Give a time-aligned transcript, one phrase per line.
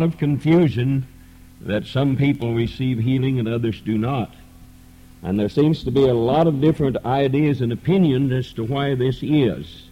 [0.00, 1.06] of confusion
[1.60, 4.34] that some people receive healing and others do not.
[5.22, 8.94] And there seems to be a lot of different ideas and opinions as to why
[8.94, 9.84] this is.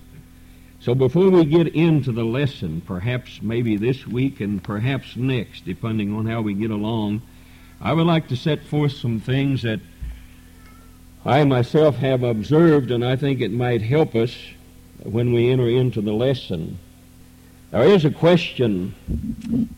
[0.80, 6.14] So before we get into the lesson, perhaps maybe this week and perhaps next, depending
[6.14, 7.22] on how we get along,
[7.80, 9.80] I would like to set forth some things that
[11.24, 14.34] I myself have observed and I think it might help us
[15.02, 16.78] when we enter into the lesson.
[17.70, 18.94] There is a question.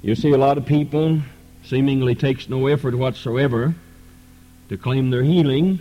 [0.00, 1.22] You see a lot of people
[1.64, 3.74] seemingly takes no effort whatsoever
[4.68, 5.80] to claim their healing.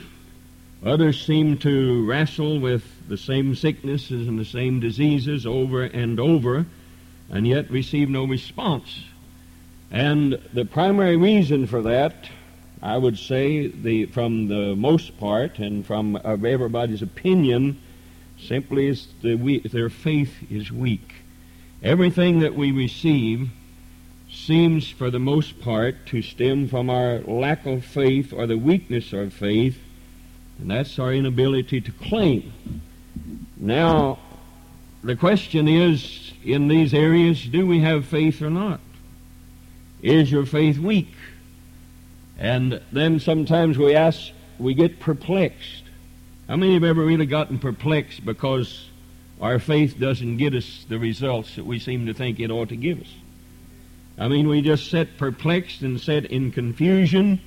[0.84, 6.66] Others seem to wrestle with the same sicknesses and the same diseases over and over
[7.30, 9.04] and yet receive no response.
[9.92, 12.28] And the primary reason for that,
[12.82, 17.80] I would say, the, from the most part and from everybody's opinion,
[18.40, 21.09] simply is the, their faith is weak.
[21.82, 23.50] Everything that we receive
[24.30, 29.14] seems, for the most part, to stem from our lack of faith or the weakness
[29.14, 29.80] of faith,
[30.60, 32.52] and that's our inability to claim.
[33.56, 34.20] Now,
[35.04, 38.82] the question is in these areas do we have faith or not?
[40.02, 41.14] Is your faith weak?
[42.38, 45.84] And then sometimes we ask, we get perplexed.
[46.50, 48.89] How many have ever really gotten perplexed because
[49.42, 52.76] our faith doesn't get us the results that we seem to think it ought to
[52.76, 53.14] give us.
[54.18, 57.40] I mean, we just sit perplexed and sit in confusion.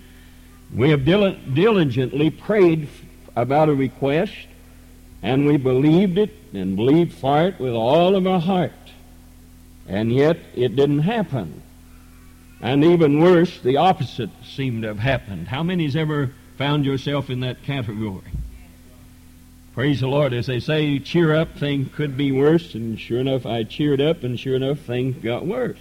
[0.75, 2.89] We have dil- diligently prayed
[3.37, 4.33] about a request,
[5.23, 8.73] and we believed it and believed for it with all of our heart.
[9.87, 11.63] And yet it didn't happen.
[12.63, 15.48] And even worse, the opposite seemed to have happened.
[15.48, 18.23] How many's ever found yourself in that category?
[19.75, 20.34] Praise the Lord.
[20.34, 22.75] As they say, cheer up, things could be worse.
[22.75, 25.79] And sure enough, I cheered up, and sure enough, things got worse.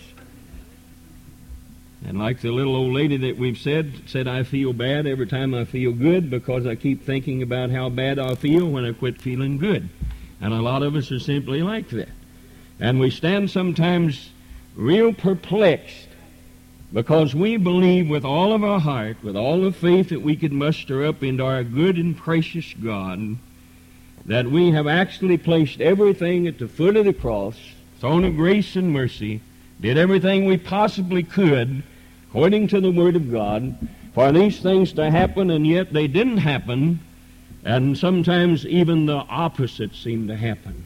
[2.06, 5.53] And like the little old lady that we've said, said I feel bad every time
[5.53, 9.21] I feel good because I keep thinking about how bad I feel when I quit
[9.21, 9.89] feeling good.
[10.39, 12.10] And a lot of us are simply like that.
[12.80, 14.32] And we stand sometimes
[14.76, 16.08] real perplexed
[16.94, 20.54] because we believe with all of our heart, with all the faith that we could
[20.54, 23.38] muster up into our good and precious God,
[24.26, 27.58] that we have actually placed everything at the foot of the cross,
[27.99, 29.42] throne of grace and mercy,
[29.80, 31.83] did everything we possibly could,
[32.30, 33.76] according to the Word of God,
[34.14, 36.99] for these things to happen, and yet they didn't happen,
[37.64, 40.86] and sometimes even the opposite seemed to happen.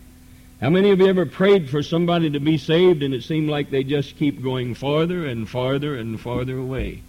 [0.61, 3.69] How many of you ever prayed for somebody to be saved and it seemed like
[3.69, 7.01] they just keep going farther and farther and farther away?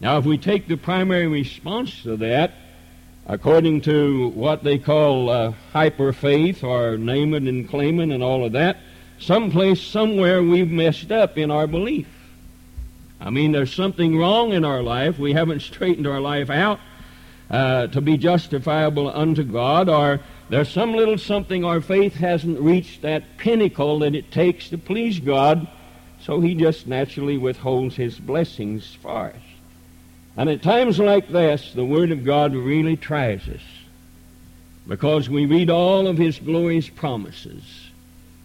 [0.00, 2.52] Now, if we take the primary response to that,
[3.26, 8.22] according to what they call uh, hyper faith or name it and claim it and
[8.22, 8.78] all of that,
[9.18, 12.08] someplace, somewhere we've messed up in our belief.
[13.20, 15.18] I mean, there's something wrong in our life.
[15.18, 16.80] We haven't straightened our life out
[17.50, 23.02] uh, to be justifiable unto God, or there's some little something our faith hasn't reached
[23.02, 25.68] that pinnacle that it takes to please God,
[26.20, 29.49] so He just naturally withholds His blessings for us.
[30.40, 33.60] And at times like this, the Word of God really tries us
[34.88, 37.62] because we read all of His glorious promises.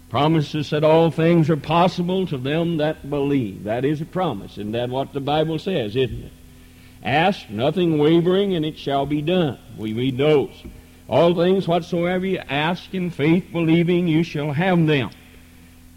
[0.10, 3.64] Promises that all things are possible to them that believe.
[3.64, 6.34] That is a promise, and that's what the Bible says, isn't it?
[7.02, 9.58] Ask nothing wavering, and it shall be done.
[9.78, 10.52] We read those.
[11.08, 15.12] All things whatsoever you ask in faith believing, you shall have them.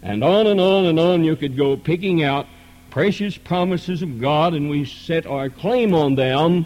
[0.01, 2.47] And on and on and on you could go picking out
[2.89, 6.65] precious promises of God, and we set our claim on them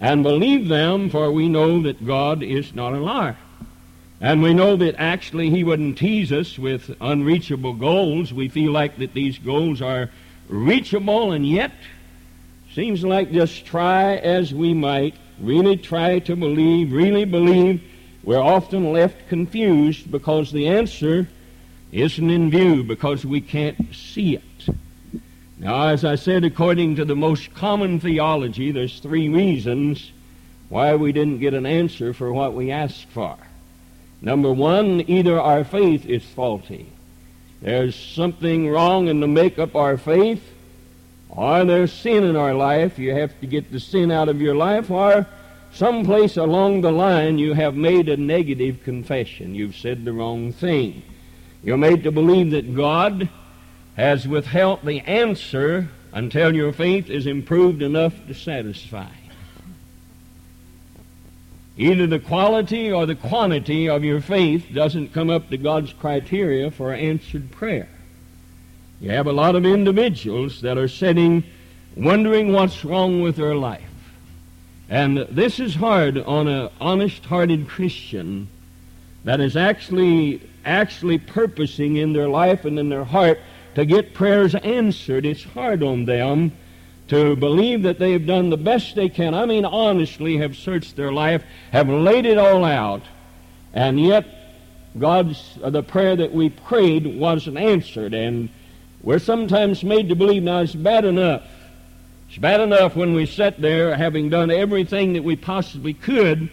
[0.00, 3.36] and believe them, for we know that God is not a liar.
[4.20, 8.32] And we know that actually He wouldn't tease us with unreachable goals.
[8.32, 10.10] We feel like that these goals are
[10.48, 11.72] reachable, and yet
[12.74, 17.82] seems like just try as we might, really try to believe, really believe,
[18.22, 21.28] we're often left confused because the answer
[21.90, 24.42] isn't in view, because we can't see it.
[25.62, 30.10] Now, as I said, according to the most common theology, there's three reasons
[30.68, 33.36] why we didn't get an answer for what we asked for.
[34.20, 36.90] Number one, either our faith is faulty.
[37.60, 40.42] There's something wrong in the makeup of our faith,
[41.28, 42.98] or there's sin in our life.
[42.98, 45.28] You have to get the sin out of your life, or
[45.70, 49.54] someplace along the line you have made a negative confession.
[49.54, 51.04] You've said the wrong thing.
[51.62, 53.28] You're made to believe that God
[53.96, 59.08] has withheld the answer until your faith is improved enough to satisfy.
[61.76, 66.70] Either the quality or the quantity of your faith doesn't come up to God's criteria
[66.70, 67.88] for answered prayer.
[69.00, 71.44] You have a lot of individuals that are sitting
[71.96, 73.82] wondering what's wrong with their life.
[74.88, 78.48] And this is hard on an honest-hearted Christian
[79.24, 83.40] that is actually actually purposing in their life and in their heart
[83.74, 85.26] to get prayers answered.
[85.26, 86.52] It's hard on them
[87.08, 89.34] to believe that they have done the best they can.
[89.34, 93.02] I mean, honestly, have searched their life, have laid it all out,
[93.74, 94.26] and yet
[94.98, 98.48] God's uh, the prayer that we prayed wasn't answered, and
[99.02, 101.42] we're sometimes made to believe now it's bad enough.
[102.28, 106.50] It's bad enough when we sit there having done everything that we possibly could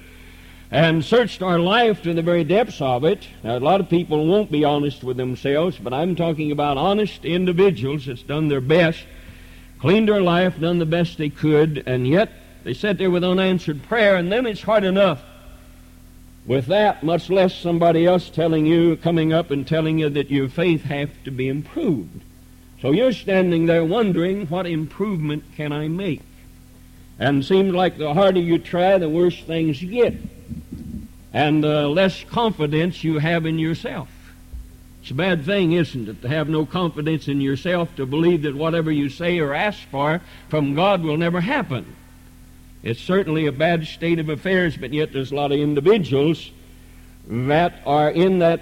[0.72, 3.28] and searched our life to the very depths of it.
[3.44, 7.26] Now, a lot of people won't be honest with themselves, but I'm talking about honest
[7.26, 9.04] individuals that's done their best,
[9.80, 12.32] cleaned their life, done the best they could, and yet
[12.64, 15.24] they sat there with unanswered prayer, and then it's hard enough
[16.46, 20.50] with that, much less somebody else telling you, coming up and telling you that your
[20.50, 22.22] faith has to be improved.
[22.82, 26.22] So you're standing there wondering, what improvement can I make?
[27.18, 30.14] And seems like the harder you try, the worse things get.
[31.34, 34.10] And the less confidence you have in yourself.
[35.02, 38.56] It's a bad thing, isn't it, to have no confidence in yourself, to believe that
[38.56, 41.96] whatever you say or ask for from God will never happen.
[42.84, 46.52] It's certainly a bad state of affairs, but yet there's a lot of individuals
[47.28, 48.62] that are in that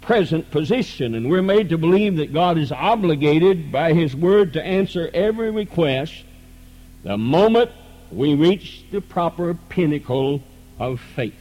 [0.00, 4.62] present position, and we're made to believe that God is obligated by His Word to
[4.62, 6.24] answer every request
[7.04, 7.70] the moment
[8.10, 10.42] we reach the proper pinnacle
[10.82, 11.34] of faith.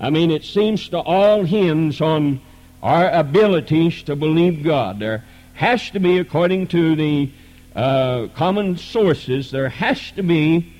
[0.00, 2.40] I mean, it seems to all hinge on
[2.82, 4.98] our abilities to believe God.
[5.00, 5.24] There
[5.54, 7.30] has to be, according to the
[7.74, 10.72] uh, common sources, there has to be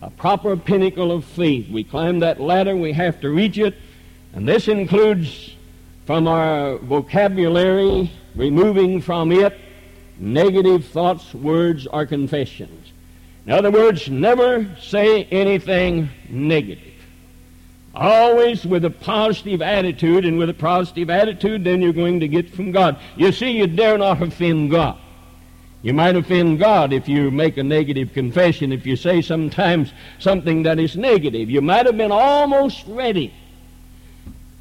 [0.00, 1.68] a proper pinnacle of faith.
[1.70, 3.74] We climb that ladder, we have to reach it,
[4.32, 5.56] and this includes
[6.06, 9.58] from our vocabulary, removing from it
[10.18, 12.92] negative thoughts, words, or confessions.
[13.46, 16.91] In other words, never say anything negative.
[17.94, 22.48] Always with a positive attitude, and with a positive attitude, then you're going to get
[22.48, 22.98] from God.
[23.16, 24.98] You see, you dare not offend God.
[25.82, 30.62] You might offend God if you make a negative confession, if you say sometimes something
[30.62, 31.50] that is negative.
[31.50, 33.34] You might have been almost ready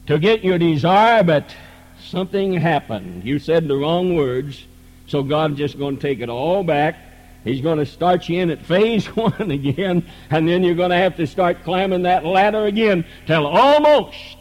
[0.08, 1.56] to get your desire, but
[2.04, 3.24] something happened.
[3.24, 4.66] You said the wrong words,
[5.06, 6.98] so God's just going to take it all back.
[7.44, 10.98] He's going to start you in at phase one again, and then you're going to
[10.98, 14.38] have to start climbing that ladder again till almost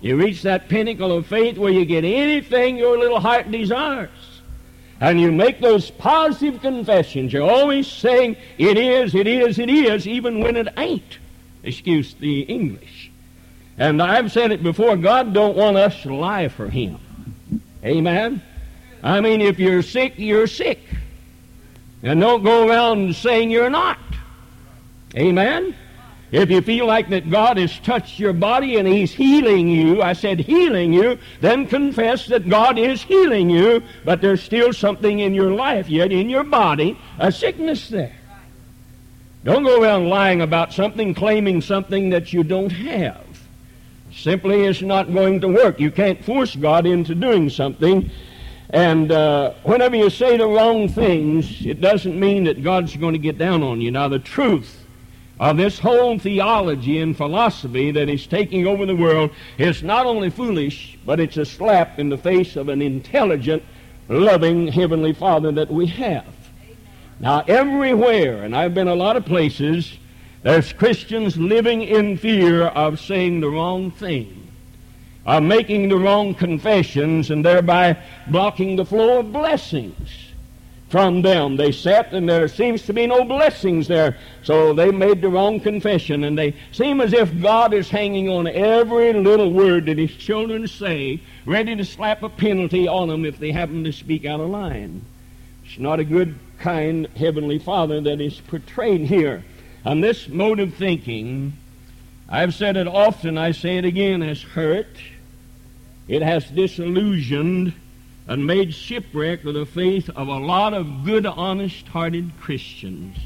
[0.00, 4.10] you reach that pinnacle of faith where you get anything your little heart desires.
[4.98, 7.32] And you make those positive confessions.
[7.32, 11.18] You're always saying, it is, it is, it is, even when it ain't.
[11.62, 13.10] Excuse the English.
[13.78, 16.98] And I've said it before, God don't want us to lie for Him.
[17.82, 18.42] Amen?
[19.02, 20.80] I mean, if you're sick, you're sick.
[22.02, 23.98] And don't go around saying you're not.
[25.16, 25.74] Amen?
[26.32, 30.12] If you feel like that God has touched your body and He's healing you, I
[30.12, 35.34] said healing you, then confess that God is healing you, but there's still something in
[35.34, 38.16] your life yet, in your body, a sickness there.
[39.42, 43.26] Don't go around lying about something, claiming something that you don't have
[44.12, 45.80] simply it's not going to work.
[45.80, 48.10] You can't force God into doing something.
[48.72, 53.18] And uh, whenever you say the wrong things, it doesn't mean that God's going to
[53.18, 53.90] get down on you.
[53.90, 54.86] Now, the truth
[55.40, 60.30] of this whole theology and philosophy that is taking over the world is not only
[60.30, 63.62] foolish, but it's a slap in the face of an intelligent,
[64.08, 66.26] loving Heavenly Father that we have.
[67.18, 69.98] Now, everywhere, and I've been a lot of places,
[70.42, 74.39] there's Christians living in fear of saying the wrong thing,
[75.26, 77.96] of making the wrong confessions, and thereby
[78.28, 80.08] blocking the flow of blessings
[80.88, 81.56] from them.
[81.56, 84.18] They sat, and there seems to be no blessings there.
[84.42, 88.48] So they made the wrong confession, and they seem as if God is hanging on
[88.48, 93.38] every little word that His children say, ready to slap a penalty on them if
[93.38, 95.04] they happen to speak out of line.
[95.64, 99.44] It's not a good, kind Heavenly Father that is portrayed here.
[99.84, 101.52] And this mode of thinking,
[102.30, 104.96] I've said it often, I say it again, has hurt.
[106.06, 107.74] It has disillusioned
[108.28, 113.16] and made shipwreck of the faith of a lot of good, honest hearted Christians.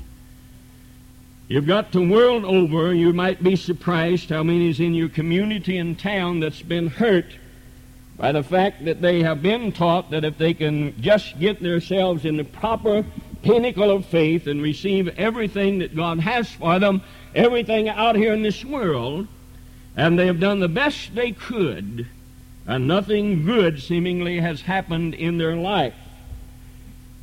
[1.49, 5.77] You've got the world over, you might be surprised how many is in your community
[5.77, 7.27] and town that's been hurt
[8.17, 12.25] by the fact that they have been taught that if they can just get themselves
[12.25, 13.05] in the proper
[13.43, 17.03] pinnacle of faith and receive everything that God has for them,
[17.35, 19.27] everything out here in this world,
[19.97, 22.07] and they have done the best they could,
[22.67, 25.95] and nothing good seemingly has happened in their life.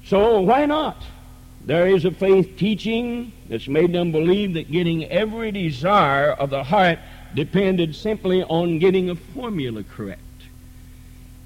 [0.05, 1.01] So why not?
[1.65, 6.63] There is a faith teaching that's made them believe that getting every desire of the
[6.63, 6.99] heart
[7.35, 10.21] depended simply on getting a formula correct.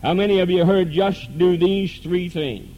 [0.02, 2.70] How many of you heard just do these three things?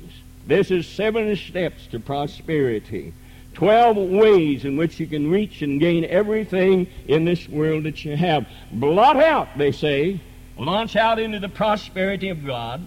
[0.47, 3.13] This is seven steps to prosperity.
[3.57, 8.15] Twelve ways in which you can reach and gain everything in this world that you
[8.15, 8.45] have.
[8.71, 10.21] Blot out, they say.
[10.59, 12.81] Launch out into the prosperity of God.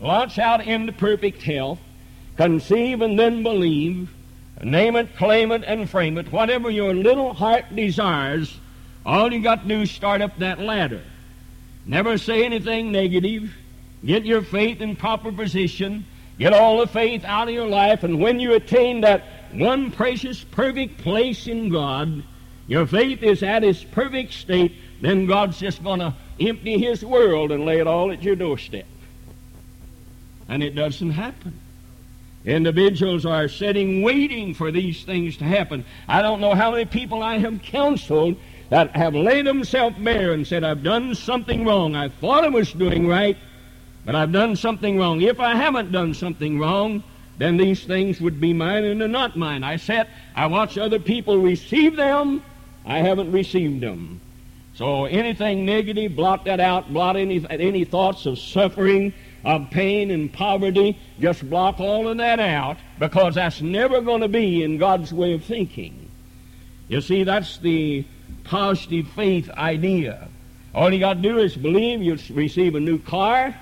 [0.00, 1.78] Launch out into perfect health
[2.36, 4.10] conceive and then believe,
[4.62, 6.30] name it, claim it, and frame it.
[6.30, 8.58] Whatever your little heart desires,
[9.04, 11.02] all you got to do is start up that ladder.
[11.86, 13.54] Never say anything negative.
[14.04, 16.04] Get your faith in proper position.
[16.38, 18.04] Get all the faith out of your life.
[18.04, 22.22] And when you attain that one precious, perfect place in God,
[22.66, 27.52] your faith is at its perfect state, then God's just going to empty His world
[27.52, 28.86] and lay it all at your doorstep.
[30.48, 31.58] And it doesn't happen.
[32.44, 35.84] Individuals are sitting waiting for these things to happen.
[36.08, 38.36] I don't know how many people I have counseled
[38.70, 41.94] that have laid themselves bare and said, I've done something wrong.
[41.94, 43.36] I thought I was doing right,
[44.04, 45.20] but I've done something wrong.
[45.20, 47.04] If I haven't done something wrong,
[47.38, 49.64] then these things would be mine and they're not mine.
[49.64, 52.42] I sit, I watch other people receive them.
[52.84, 54.20] I haven't received them.
[54.74, 56.92] So anything negative, blot that out.
[56.92, 59.12] Blot any, any thoughts of suffering,
[59.44, 64.28] of pain and poverty, just block all of that out because that's never going to
[64.28, 66.08] be in God's way of thinking.
[66.88, 68.04] You see, that's the
[68.44, 70.28] positive faith idea.
[70.74, 73.54] All you got to do is believe you'll receive a new car.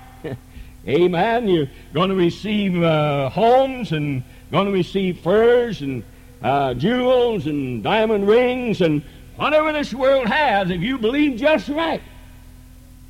[0.87, 1.47] Amen.
[1.47, 6.03] You're going to receive uh, homes and going to receive furs and
[6.41, 9.03] uh, jewels and diamond rings and
[9.35, 10.69] whatever this world has.
[10.71, 12.01] If you believe just right,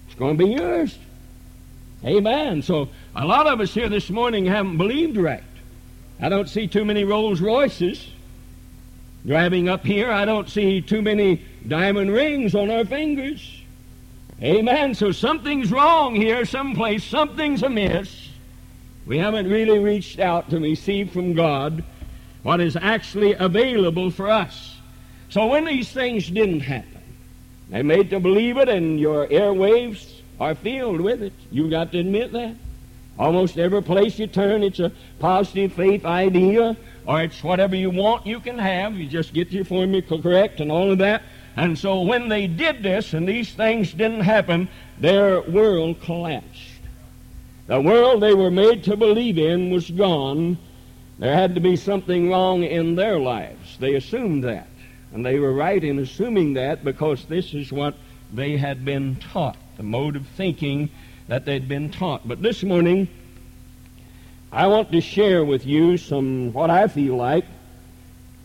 [0.05, 0.97] it's going to be yours.
[2.03, 2.61] Amen.
[2.61, 5.43] So a lot of us here this morning haven't believed right.
[6.19, 8.09] I don't see too many Rolls Royces
[9.25, 10.11] driving up here.
[10.11, 13.60] I don't see too many diamond rings on our fingers.
[14.43, 14.95] Amen.
[14.95, 17.03] So something's wrong here someplace.
[17.03, 18.29] Something's amiss.
[19.05, 21.83] We haven't really reached out to receive from God
[22.41, 24.77] what is actually available for us.
[25.29, 27.01] So when these things didn't happen,
[27.69, 31.33] they made to believe it, and your airwaves are filled with it.
[31.51, 32.55] You've got to admit that.
[33.19, 38.25] Almost every place you turn, it's a positive faith idea, or it's whatever you want
[38.25, 38.95] you can have.
[38.95, 41.21] You just get your formula correct and all of that.
[41.55, 46.69] And so when they did this and these things didn't happen, their world collapsed.
[47.67, 50.57] The world they were made to believe in was gone.
[51.19, 53.77] There had to be something wrong in their lives.
[53.77, 54.67] They assumed that.
[55.13, 57.95] And they were right in assuming that because this is what
[58.33, 60.89] they had been taught the mode of thinking
[61.27, 62.27] that they'd been taught.
[62.27, 63.07] But this morning,
[64.51, 67.45] I want to share with you some, what I feel like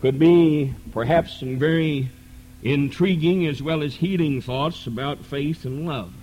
[0.01, 2.09] could be perhaps some very
[2.63, 6.13] intriguing as well as healing thoughts about faith and love.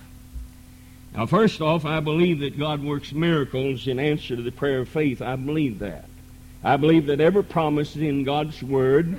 [1.14, 4.88] Now, first off, I believe that God works miracles in answer to the prayer of
[4.88, 5.22] faith.
[5.22, 6.06] I believe that.
[6.64, 9.18] I believe that every promise in God's Word,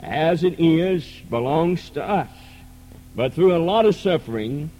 [0.00, 2.30] as it is, belongs to us.
[3.14, 4.70] But through a lot of suffering,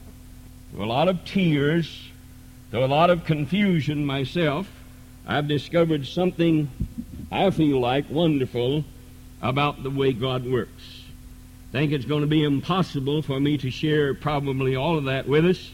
[0.73, 2.09] through a lot of tears,
[2.71, 4.69] through a lot of confusion myself,
[5.27, 6.69] I've discovered something
[7.31, 8.85] I feel like wonderful
[9.41, 11.00] about the way God works.
[11.73, 15.47] Think it's going to be impossible for me to share probably all of that with
[15.47, 15.71] us.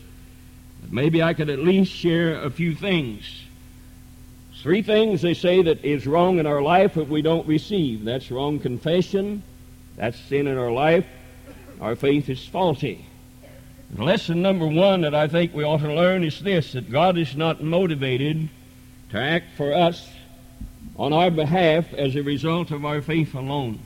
[0.82, 3.24] But maybe I could at least share a few things.
[4.62, 8.04] Three things they say that is wrong in our life if we don't receive.
[8.04, 9.42] That's wrong confession.
[9.96, 11.06] That's sin in our life.
[11.80, 13.06] Our faith is faulty.
[13.96, 17.36] Lesson number one that I think we ought to learn is this that God is
[17.36, 18.48] not motivated
[19.10, 20.10] to act for us
[20.96, 23.78] on our behalf as a result of our faith alone.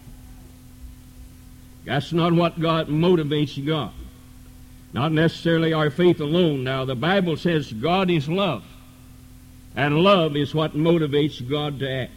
[1.85, 3.93] That's not what God motivates God.
[4.93, 6.65] Not necessarily our faith alone.
[6.65, 8.65] Now, the Bible says God is love.
[9.77, 12.13] And love is what motivates God to act.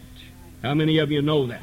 [0.62, 1.62] How many of you know that?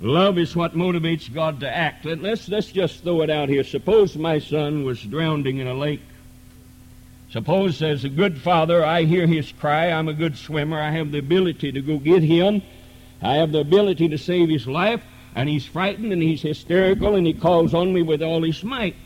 [0.00, 2.04] Love is what motivates God to act.
[2.04, 3.62] Let's, let's just throw it out here.
[3.62, 6.02] Suppose my son was drowning in a lake.
[7.30, 9.90] Suppose as a good father, I hear his cry.
[9.90, 10.80] I'm a good swimmer.
[10.80, 12.62] I have the ability to go get him.
[13.22, 15.02] I have the ability to save his life.
[15.34, 18.96] And he's frightened and he's hysterical and he calls on me with all his might.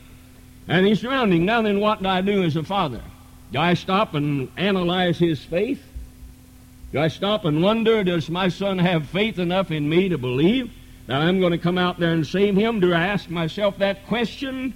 [0.69, 1.45] And he's drowning.
[1.45, 3.03] Now then, what do I do as a father?
[3.53, 5.83] Do I stop and analyze his faith?
[6.93, 10.73] Do I stop and wonder, does my son have faith enough in me to believe?
[11.07, 12.81] that I'm going to come out there and save him.
[12.81, 14.75] Do I ask myself that question?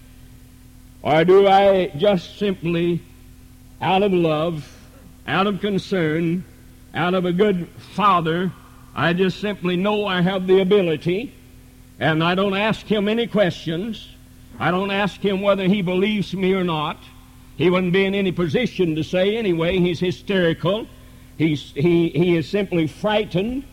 [1.02, 3.02] Or do I just simply,
[3.80, 4.71] out of love,
[5.26, 6.45] out of concern,
[6.95, 8.52] out of a good father,
[8.95, 11.35] I just simply know I have the ability,
[12.00, 14.09] and I don't ask him any questions.
[14.59, 16.99] I don't ask him whether he believes me or not.
[17.57, 19.78] He wouldn't be in any position to say anyway.
[19.78, 20.87] He's hysterical.
[21.37, 23.64] He's, he, he is simply frightened.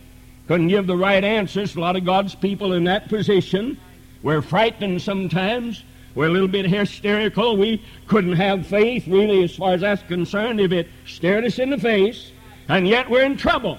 [0.46, 1.74] Couldn't give the right answers.
[1.74, 3.78] A lot of God's people in that position.
[4.22, 5.82] We're frightened sometimes.
[6.14, 7.56] We're a little bit hysterical.
[7.56, 11.70] We couldn't have faith, really, as far as that's concerned, if it stared us in
[11.70, 12.32] the face.
[12.68, 13.78] And yet we're in trouble.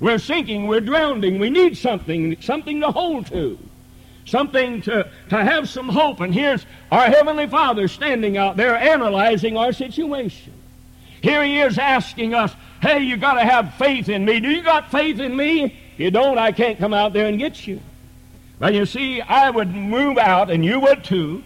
[0.00, 0.66] We're sinking.
[0.66, 1.38] We're drowning.
[1.38, 3.58] We need something, something to hold to,
[4.28, 6.20] something to, to have some hope.
[6.20, 10.52] And here's our Heavenly Father standing out there analyzing our situation.
[11.20, 14.40] Here He is asking us, hey, you got to have faith in me.
[14.40, 15.64] Do you got faith in me?
[15.64, 17.80] If you don't, I can't come out there and get you.
[18.58, 21.44] But you see, I would move out, and you would too.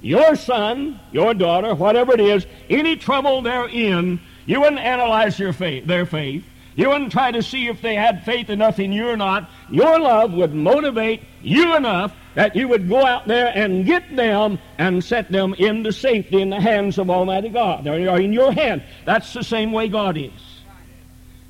[0.00, 5.52] Your son, your daughter, whatever it is, any trouble they're in, you wouldn't analyze your
[5.52, 6.44] faith, their faith.
[6.78, 9.50] You wouldn't try to see if they had faith enough in you or not.
[9.68, 14.60] Your love would motivate you enough that you would go out there and get them
[14.78, 18.84] and set them into safety in the hands of Almighty God, or in your hand.
[19.04, 20.30] That's the same way God is.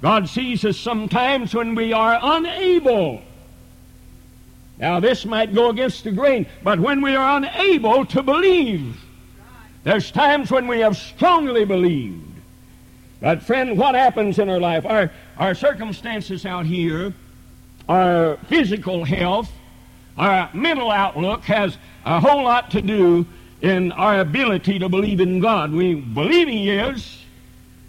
[0.01, 3.21] God sees us sometimes when we are unable
[4.79, 8.97] now, this might go against the grain, but when we are unable to believe,
[9.83, 12.28] there's times when we have strongly believed.
[13.21, 14.87] But, friend, what happens in our life?
[14.87, 17.13] Our, our circumstances out here,
[17.89, 19.51] our physical health,
[20.17, 23.27] our mental outlook has a whole lot to do
[23.61, 25.73] in our ability to believe in God.
[25.73, 27.23] We believe He is,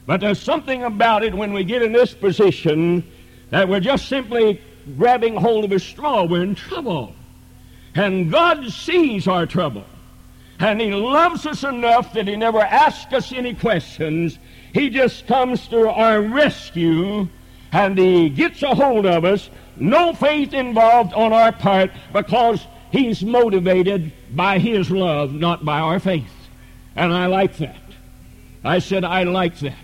[0.07, 3.03] but there's something about it when we get in this position
[3.51, 4.61] that we're just simply
[4.97, 7.13] grabbing hold of a straw, we're in trouble.
[7.95, 9.85] And God sees our trouble.
[10.59, 14.37] And He loves us enough that He never asks us any questions.
[14.73, 17.27] He just comes to our rescue
[17.71, 19.49] and He gets a hold of us.
[19.75, 25.99] No faith involved on our part because He's motivated by His love, not by our
[25.99, 26.33] faith.
[26.95, 27.77] And I like that.
[28.63, 29.75] I said, I like that.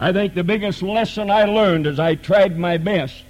[0.00, 3.24] I think the biggest lesson I learned as I tried my best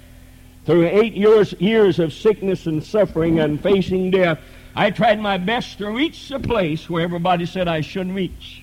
[0.65, 4.37] through eight years, years of sickness and suffering and facing death,
[4.75, 8.58] I tried my best to reach the place where everybody said I shouldn't reach.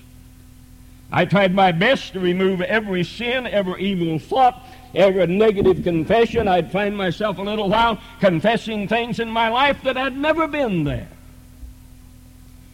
[1.11, 4.61] I tried my best to remove every sin, every evil thought,
[4.93, 6.47] every negative confession.
[6.47, 10.83] I'd find myself a little while confessing things in my life that had never been
[10.83, 11.07] there.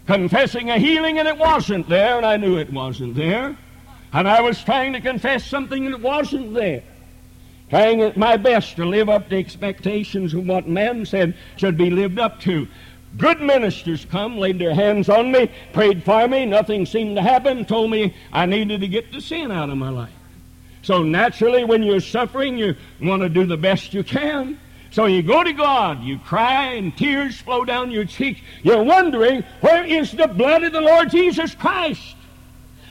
[0.08, 3.56] Confessing a healing and it wasn't there, and I knew it wasn't there.
[4.12, 6.84] And I was trying to confess something that wasn't there
[7.74, 11.90] trying at my best to live up to expectations of what men said should be
[11.90, 12.68] lived up to.
[13.18, 17.64] Good ministers come, laid their hands on me, prayed for me, nothing seemed to happen,
[17.66, 20.10] told me I needed to get the sin out of my life.
[20.82, 24.60] So naturally, when you're suffering, you want to do the best you can.
[24.92, 28.42] So you go to God, you cry, and tears flow down your cheeks.
[28.64, 32.16] You're wondering, where is the blood of the Lord Jesus Christ?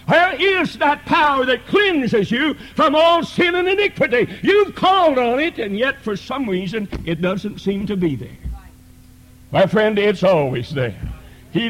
[0.06, 4.28] Where is that power that cleanses you from all sin and iniquity?
[4.42, 8.30] You've called on it, and yet for some reason it doesn't seem to be there.
[9.52, 10.96] My friend, it's always there.
[11.54, 11.68] It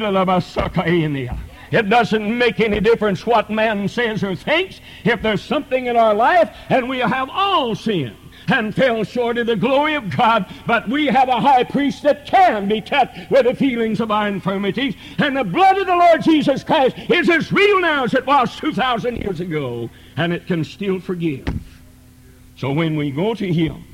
[1.88, 4.80] doesn't make any difference what man says or thinks.
[5.04, 8.16] If there's something in our life, and we have all sinned,
[8.48, 10.46] and fell short of the glory of God.
[10.66, 14.28] But we have a high priest that can be touched with the feelings of our
[14.28, 14.94] infirmities.
[15.18, 18.54] And the blood of the Lord Jesus Christ is as real now as it was
[18.56, 19.88] 2,000 years ago.
[20.16, 21.46] And it can still forgive.
[22.56, 23.84] So when we go to Him,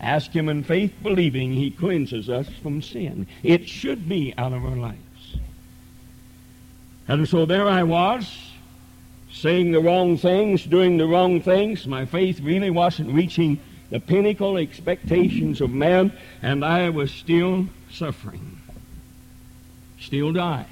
[0.00, 3.26] ask Him in faith, believing He cleanses us from sin.
[3.42, 4.98] It should be out of our lives.
[7.06, 8.50] And so there I was,
[9.30, 11.86] saying the wrong things, doing the wrong things.
[11.86, 18.58] My faith really wasn't reaching the pinnacle expectations of man, and I was still suffering,
[20.00, 20.66] still dying,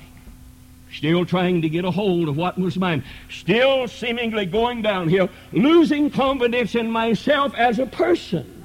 [0.93, 6.11] still trying to get a hold of what was mine, still seemingly going downhill, losing
[6.11, 8.62] confidence in myself as a person,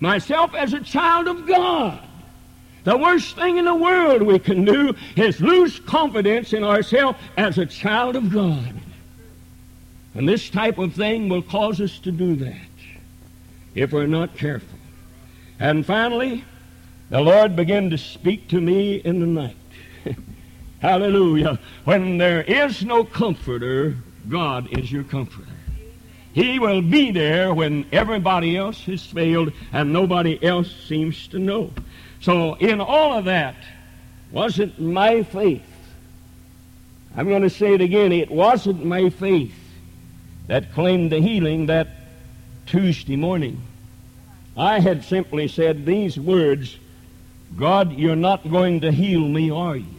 [0.00, 2.00] myself as a child of God.
[2.84, 7.58] The worst thing in the world we can do is lose confidence in ourselves as
[7.58, 8.74] a child of God.
[10.14, 12.56] And this type of thing will cause us to do that
[13.74, 14.78] if we're not careful.
[15.60, 16.44] And finally,
[17.10, 19.56] the Lord began to speak to me in the night.
[20.80, 21.58] Hallelujah.
[21.84, 23.96] When there is no comforter,
[24.28, 25.57] God is your comforter.
[26.38, 31.72] He will be there when everybody else has failed and nobody else seems to know.
[32.20, 33.56] So, in all of that,
[34.30, 35.66] wasn't my faith.
[37.16, 38.12] I'm going to say it again.
[38.12, 39.52] It wasn't my faith
[40.46, 41.88] that claimed the healing that
[42.66, 43.60] Tuesday morning,
[44.56, 46.76] I had simply said these words
[47.56, 49.97] God, you're not going to heal me, are you?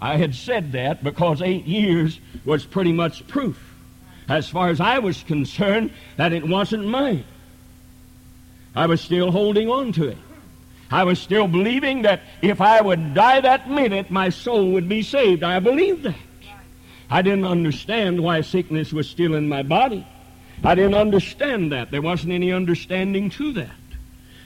[0.00, 3.58] I had said that because eight years was pretty much proof,
[4.28, 7.24] as far as I was concerned, that it wasn't mine.
[8.74, 10.18] I was still holding on to it.
[10.90, 15.02] I was still believing that if I would die that minute, my soul would be
[15.02, 15.42] saved.
[15.42, 16.14] I believed that.
[17.10, 20.06] I didn't understand why sickness was still in my body.
[20.62, 21.90] I didn't understand that.
[21.90, 23.70] There wasn't any understanding to that.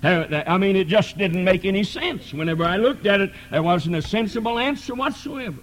[0.03, 2.33] I mean, it just didn't make any sense.
[2.33, 5.61] Whenever I looked at it, there wasn't a sensible answer whatsoever.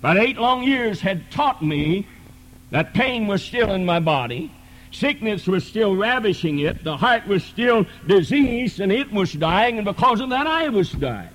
[0.00, 2.06] But eight long years had taught me
[2.70, 4.50] that pain was still in my body,
[4.90, 9.84] sickness was still ravishing it, the heart was still diseased, and it was dying, and
[9.84, 11.28] because of that, I was dying.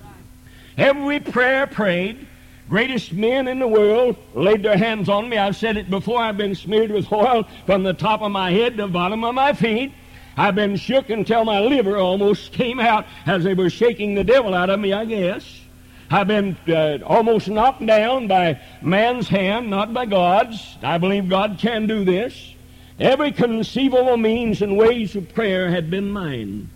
[0.76, 2.26] Every prayer prayed,
[2.68, 5.38] greatest men in the world laid their hands on me.
[5.38, 6.18] I've said it before.
[6.18, 9.34] I've been smeared with oil from the top of my head to the bottom of
[9.34, 9.92] my feet.
[10.36, 14.54] I've been shook until my liver almost came out as they were shaking the devil
[14.54, 15.60] out of me, I guess.
[16.10, 20.76] I've been uh, almost knocked down by man's hand, not by God's.
[20.82, 22.54] I believe God can do this.
[23.00, 26.70] Every conceivable means and ways of prayer had been mine.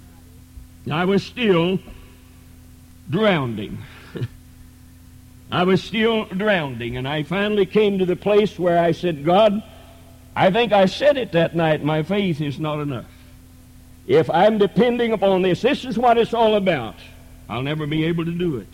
[0.91, 1.79] I was still
[3.09, 3.79] drowning.
[5.53, 9.63] I was still drowning, and I finally came to the place where I said, God,
[10.35, 13.07] I think I said it that night, my faith is not enough.
[14.11, 16.97] If I'm depending upon this, this is what it's all about.
[17.49, 18.67] I'll never be able to do it.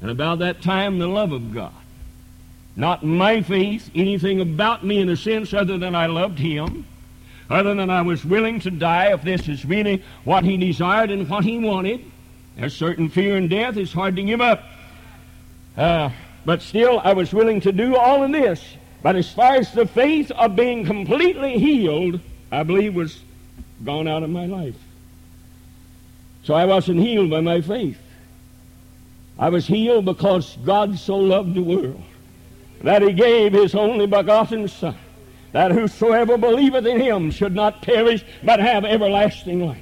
[0.00, 1.72] And about that time, the love of God.
[2.76, 6.86] Not my faith, anything about me in a sense other than I loved Him,
[7.50, 11.28] other than I was willing to die if this is really what He desired and
[11.28, 12.04] what He wanted.
[12.56, 13.76] There's certain fear and death.
[13.76, 14.62] It's hard to give up.
[15.76, 16.10] Uh,
[16.44, 18.64] but still, I was willing to do all of this.
[19.02, 22.20] But as far as the faith of being completely healed,
[22.52, 23.18] I believe was
[23.84, 24.76] gone out of my life.
[26.44, 27.98] So I wasn't healed by my faith.
[29.38, 32.02] I was healed because God so loved the world
[32.82, 34.96] that he gave his only begotten Son,
[35.52, 39.78] that whosoever believeth in him should not perish but have everlasting life.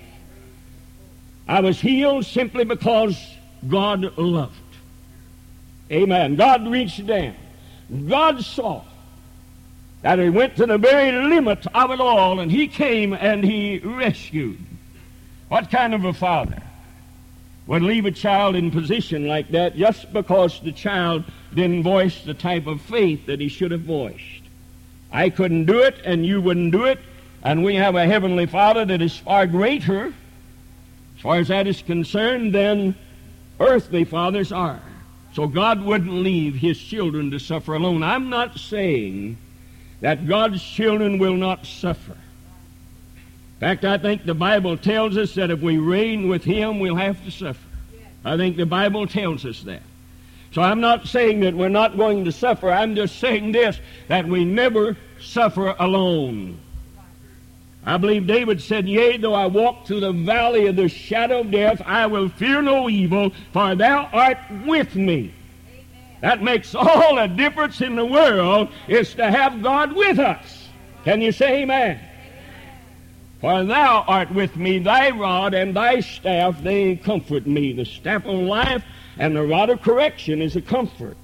[1.46, 3.16] I was healed simply because
[3.68, 4.54] God loved.
[5.90, 6.36] Amen.
[6.36, 7.34] God reached down.
[8.08, 8.84] God saw
[10.02, 13.78] that he went to the very limit of it all, and he came and he
[13.78, 14.58] rescued.
[15.48, 16.62] What kind of a father
[17.66, 22.34] would leave a child in position like that just because the child didn't voice the
[22.34, 24.42] type of faith that he should have voiced?
[25.10, 27.00] I couldn't do it, and you wouldn't do it,
[27.42, 30.06] and we have a heavenly Father that is far greater,
[31.16, 32.94] as far as that is concerned, than
[33.58, 34.82] earthly fathers are.
[35.32, 38.02] So God wouldn't leave his children to suffer alone.
[38.02, 39.38] I'm not saying
[40.00, 42.12] that God's children will not suffer.
[42.12, 46.94] In fact, I think the Bible tells us that if we reign with Him, we'll
[46.94, 47.58] have to suffer.
[48.24, 49.82] I think the Bible tells us that.
[50.52, 52.70] So I'm not saying that we're not going to suffer.
[52.70, 56.58] I'm just saying this that we never suffer alone.
[57.84, 61.50] I believe David said, Yea, though I walk through the valley of the shadow of
[61.50, 65.32] death, I will fear no evil, for thou art with me.
[66.20, 70.68] That makes all the difference in the world is to have God with us.
[71.04, 72.00] Can you say amen?
[73.40, 77.72] For thou art with me, thy rod and thy staff, they comfort me.
[77.72, 78.82] The staff of life
[79.16, 81.16] and the rod of correction is a comfort.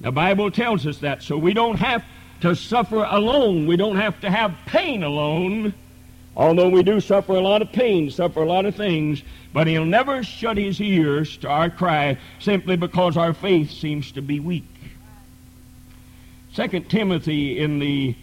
[0.00, 2.04] The Bible tells us that, so we don't have
[2.40, 3.66] to suffer alone.
[3.66, 5.74] We don't have to have pain alone.
[6.36, 9.84] Although we do suffer a lot of pain, suffer a lot of things, but he'll
[9.84, 14.64] never shut his ears to our cry simply because our faith seems to be weak.
[16.52, 18.14] Second Timothy in the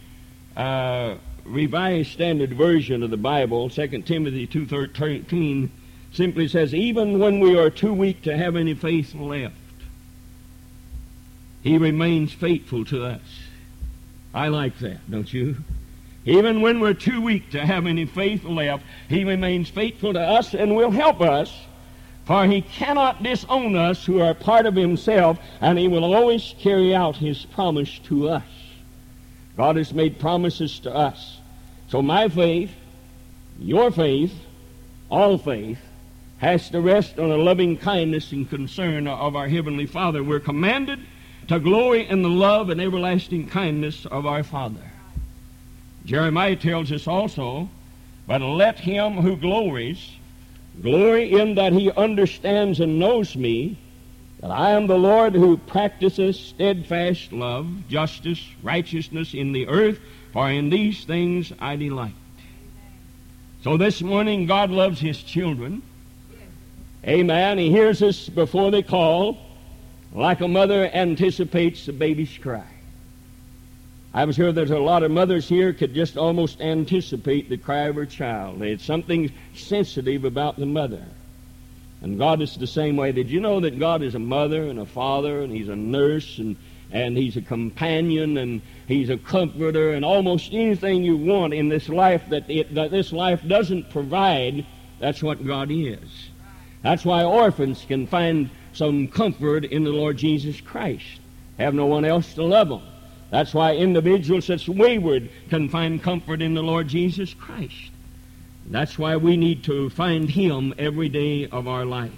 [0.56, 5.68] uh, Revised Standard Version of the Bible, 2 Timothy 2.13,
[6.12, 9.54] simply says, Even when we are too weak to have any faith left,
[11.62, 13.20] he remains faithful to us.
[14.34, 15.56] I like that, don't you?
[16.24, 20.54] Even when we're too weak to have any faith left, He remains faithful to us
[20.54, 21.52] and will help us.
[22.26, 26.94] For He cannot disown us who are part of Himself, and He will always carry
[26.94, 28.44] out His promise to us.
[29.56, 31.38] God has made promises to us.
[31.88, 32.70] So my faith,
[33.58, 34.34] your faith,
[35.10, 35.78] all faith,
[36.38, 40.22] has to rest on the loving kindness and concern of our Heavenly Father.
[40.22, 41.00] We're commanded
[41.48, 44.87] to glory in the love and everlasting kindness of our Father.
[46.08, 47.68] Jeremiah tells us also,
[48.26, 50.10] but let him who glories
[50.80, 53.76] glory in that he understands and knows me,
[54.40, 59.98] that I am the Lord who practices steadfast love, justice, righteousness in the earth.
[60.32, 62.14] for in these things I delight.
[63.62, 65.82] So this morning, God loves His children.
[67.06, 67.58] Amen.
[67.58, 69.38] He hears us before they call,
[70.14, 72.77] like a mother anticipates a baby's cry.
[74.14, 77.96] I'm sure there's a lot of mothers here could just almost anticipate the cry of
[77.96, 78.62] her child.
[78.62, 81.04] It's something sensitive about the mother.
[82.00, 83.12] And God is the same way.
[83.12, 86.38] Did you know that God is a mother and a father and He's a nurse
[86.38, 86.56] and,
[86.90, 91.88] and He's a companion and He's a comforter and almost anything you want in this
[91.88, 94.64] life that, it, that this life doesn't provide,
[95.00, 96.30] that's what God is.
[96.82, 101.20] That's why orphans can find some comfort in the Lord Jesus Christ.
[101.58, 102.82] Have no one else to love them.
[103.30, 107.90] That's why individuals that's wayward can find comfort in the Lord Jesus Christ.
[108.66, 112.12] That's why we need to find Him every day of our life.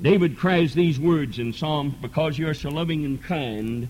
[0.00, 3.88] David cries these words in Psalm, Because you are so loving and kind,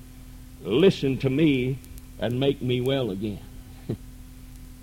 [0.62, 1.78] listen to me
[2.18, 3.40] and make me well again.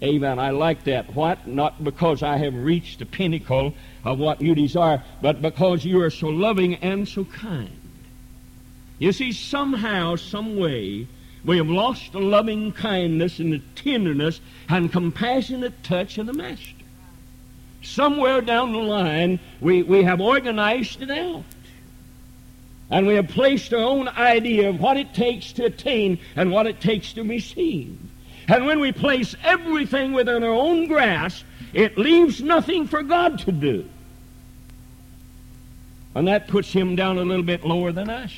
[0.03, 0.39] Amen.
[0.39, 1.15] I like that.
[1.15, 1.47] What?
[1.47, 6.09] Not because I have reached the pinnacle of what you desire, but because you are
[6.09, 7.69] so loving and so kind.
[8.97, 11.07] You see, somehow, some way,
[11.45, 16.75] we have lost the loving kindness and the tenderness and compassionate touch of the Master.
[17.81, 21.43] Somewhere down the line, we, we have organized it out.
[22.91, 26.65] And we have placed our own idea of what it takes to attain and what
[26.67, 27.97] it takes to receive.
[28.47, 33.51] And when we place everything within our own grasp, it leaves nothing for God to
[33.51, 33.87] do.
[36.15, 38.33] And that puts him down a little bit lower than us.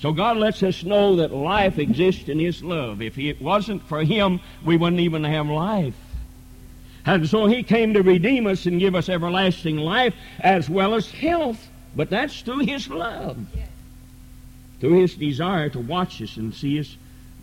[0.00, 3.02] So God lets us know that life exists in His love.
[3.02, 5.94] If it wasn't for Him, we wouldn't even have life.
[7.04, 11.10] And so He came to redeem us and give us everlasting life as well as
[11.10, 11.68] health.
[11.94, 13.38] But that's through His love,
[14.80, 16.96] through His desire to watch us and see us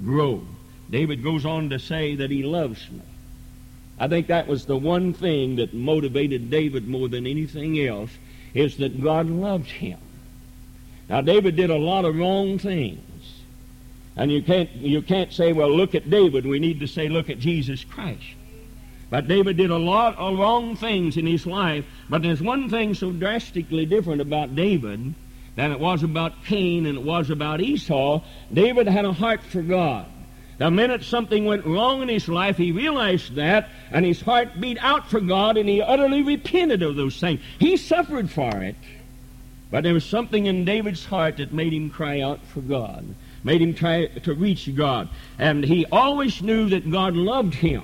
[0.04, 0.41] grow.
[0.89, 3.02] David goes on to say that he loves me.
[4.00, 8.12] I think that was the one thing that motivated David more than anything else
[8.54, 10.00] is that God loved him.
[11.10, 13.02] Now David did a lot of wrong things.
[14.15, 16.46] And you can't you can't say, well, look at David.
[16.46, 18.24] We need to say, look at Jesus Christ.
[19.10, 21.86] But David did a lot of wrong things in his life.
[22.10, 25.13] But there's one thing so drastically different about David
[25.56, 28.22] than it was about Cain and it was about Esau.
[28.54, 30.06] David had a heart for God.
[30.58, 34.80] The minute something went wrong in his life, he realized that, and his heart beat
[34.82, 37.41] out for God, and he utterly repented of those things.
[37.60, 38.76] He suffered for it,
[39.70, 43.06] but there was something in David's heart that made him cry out for God,
[43.44, 45.10] made him try to reach God.
[45.38, 47.84] And he always knew that God loved him.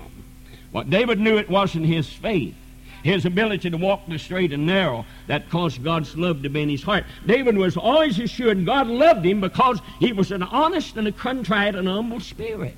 [0.72, 2.56] What David knew it wasn't his faith
[3.04, 6.70] his ability to walk the straight and narrow that caused God's love to be in
[6.70, 7.04] his heart.
[7.26, 11.76] David was always assured God loved him because he was an honest and a contrite
[11.76, 12.78] and humble spirit.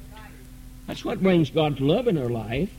[0.87, 2.71] That's what brings God's love in our life.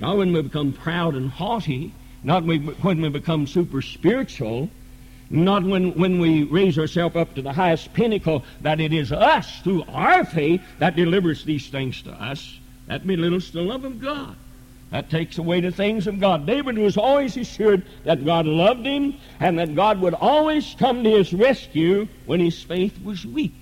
[0.00, 4.70] Not when we become proud and haughty, not when we become super spiritual,
[5.30, 9.60] not when, when we raise ourselves up to the highest pinnacle, that it is us,
[9.62, 12.58] through our faith, that delivers these things to us.
[12.86, 14.36] That belittles the love of God.
[14.90, 16.46] That takes away the things of God.
[16.46, 21.10] David was always assured that God loved him and that God would always come to
[21.10, 23.54] his rescue when his faith was weak.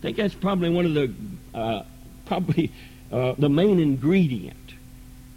[0.00, 1.12] I think that's probably one of the,
[1.54, 1.82] uh,
[2.26, 2.70] probably
[3.10, 4.56] uh, the main ingredient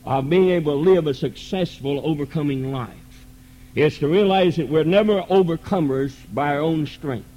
[0.03, 3.00] of being able to live a successful, overcoming life
[3.75, 7.27] is to realize that we're never overcomers by our own strength.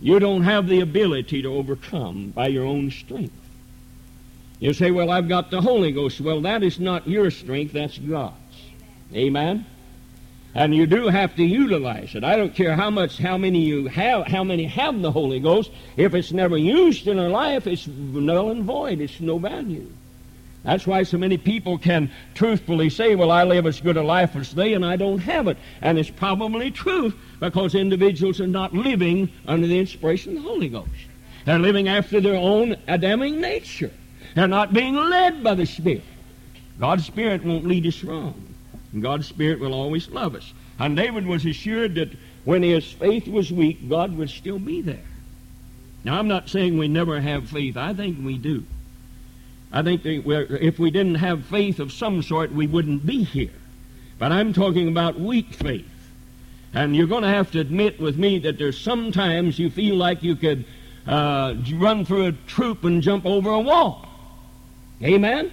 [0.00, 3.34] You don't have the ability to overcome by your own strength.
[4.58, 6.20] You say, well, I've got the Holy Ghost.
[6.20, 8.34] Well, that is not your strength, that's God's.
[9.14, 9.66] Amen?
[10.54, 12.24] And you do have to utilize it.
[12.24, 15.70] I don't care how much, how many you have, how many have the Holy Ghost.
[15.96, 19.00] If it's never used in our life, it's null and void.
[19.00, 19.90] It's no value.
[20.62, 24.36] That's why so many people can truthfully say, well, I live as good a life
[24.36, 25.56] as they, and I don't have it.
[25.80, 30.68] And it's probably truth because individuals are not living under the inspiration of the Holy
[30.68, 30.90] Ghost.
[31.46, 33.90] They're living after their own Adamic nature.
[34.34, 36.04] They're not being led by the Spirit.
[36.78, 38.54] God's Spirit won't lead us wrong.
[38.92, 40.52] And God's Spirit will always love us.
[40.78, 42.10] And David was assured that
[42.44, 45.04] when his faith was weak, God would still be there.
[46.04, 47.76] Now, I'm not saying we never have faith.
[47.76, 48.64] I think we do.
[49.72, 53.52] I think if we didn't have faith of some sort, we wouldn't be here.
[54.18, 55.86] But I'm talking about weak faith.
[56.72, 60.22] And you're going to have to admit with me that there's sometimes you feel like
[60.22, 60.64] you could
[61.06, 64.06] uh, run through a troop and jump over a wall.
[65.02, 65.50] Amen?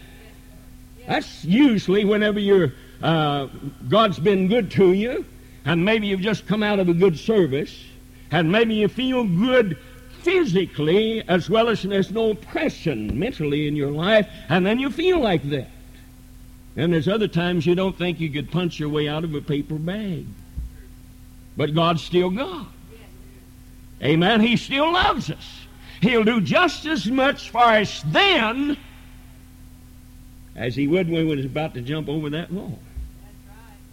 [1.07, 3.47] That's usually whenever you're, uh,
[3.87, 5.25] God's been good to you,
[5.65, 7.85] and maybe you've just come out of a good service,
[8.31, 9.77] and maybe you feel good
[10.27, 15.21] physically as well as there's no oppression mentally in your life, and then you feel
[15.21, 15.69] like that.
[16.75, 19.39] And there's other times you don't think you could punch your way out of a
[19.39, 20.25] paper bag.
[21.55, 22.67] But God's still God.
[24.03, 24.41] Amen.
[24.41, 25.61] He still loves us.
[26.01, 28.77] He'll do just as much for us then
[30.57, 32.77] as he would when he was about to jump over that wall.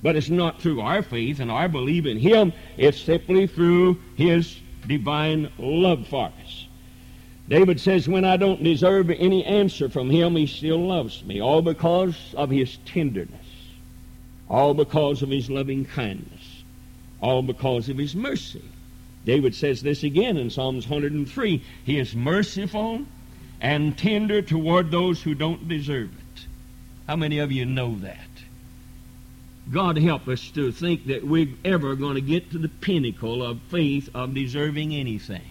[0.02, 2.52] But it's not through our faith and our belief in him.
[2.76, 6.66] It's simply through his divine love for us.
[7.48, 11.62] David says, When I don't deserve any answer from him, he still loves me, all
[11.62, 13.46] because of his tenderness,
[14.48, 16.62] all because of his loving kindness,
[17.20, 18.62] all because of his mercy.
[19.24, 23.06] David says this again in Psalms 103 He is merciful
[23.60, 26.46] and tender toward those who don't deserve it.
[27.06, 28.18] How many of you know that?
[29.70, 33.60] God help us to think that we're ever going to get to the pinnacle of
[33.70, 35.42] faith of deserving anything.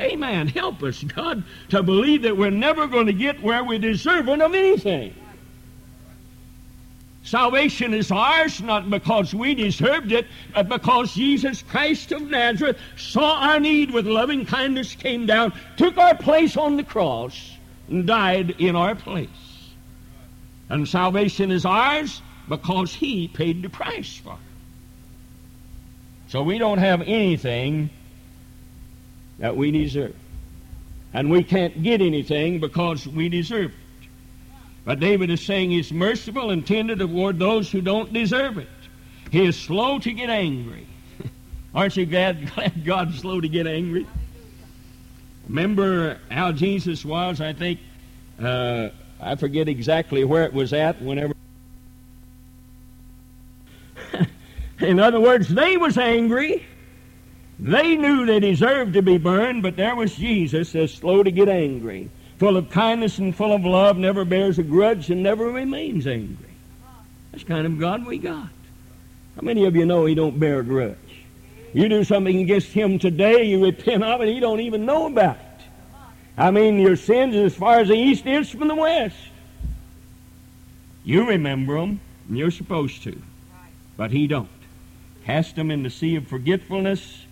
[0.00, 0.48] Amen.
[0.48, 4.54] Help us, God, to believe that we're never going to get where we're deserving of
[4.54, 5.14] anything.
[7.22, 13.40] Salvation is ours not because we deserved it, but because Jesus Christ of Nazareth saw
[13.40, 17.52] our need with loving kindness, came down, took our place on the cross,
[17.88, 19.28] and died in our place.
[20.68, 24.38] And salvation is ours because He paid the price for it.
[26.28, 27.90] So we don't have anything
[29.38, 30.16] that we deserve.
[31.12, 34.08] And we can't get anything because we deserve it.
[34.84, 38.68] But David is saying he's merciful and tender toward those who don't deserve it.
[39.30, 40.86] He is slow to get angry.
[41.74, 44.06] Aren't you glad, glad God's slow to get angry?
[45.48, 47.80] Remember how Jesus was, I think,
[48.42, 48.88] uh,
[49.20, 51.34] I forget exactly where it was at whenever.
[54.84, 56.64] In other words, they was angry
[57.58, 61.48] they knew they deserved to be burned, but there was Jesus as slow to get
[61.48, 66.06] angry, full of kindness and full of love, never bears a grudge and never remains
[66.06, 66.50] angry.
[67.30, 68.48] That's kind of God we got.
[69.36, 70.96] How many of you know He don't bear a grudge?
[71.72, 75.36] You do something against Him today, you repent of it, He don't even know about
[75.36, 75.66] it.
[76.36, 79.16] I mean, your sins as far as the east is from the west.
[81.04, 83.20] You remember them, and you're supposed to,
[83.96, 84.48] but He don't.
[85.24, 87.24] Cast him in the sea of forgetfulness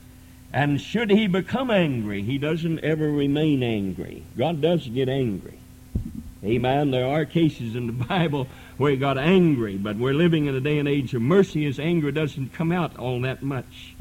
[0.53, 4.23] and should he become angry, he doesn't ever remain angry.
[4.37, 5.59] God does get angry.
[6.45, 6.91] Amen.
[6.91, 10.61] There are cases in the Bible where he got angry, but we're living in a
[10.61, 11.65] day and age of mercy.
[11.65, 13.95] His anger doesn't come out all that much.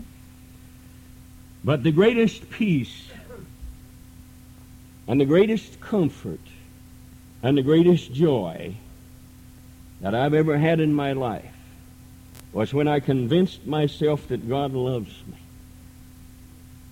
[1.63, 3.09] But the greatest peace
[5.07, 6.39] and the greatest comfort
[7.43, 8.75] and the greatest joy
[10.01, 11.50] that I've ever had in my life
[12.53, 15.37] was when I convinced myself that God loves me.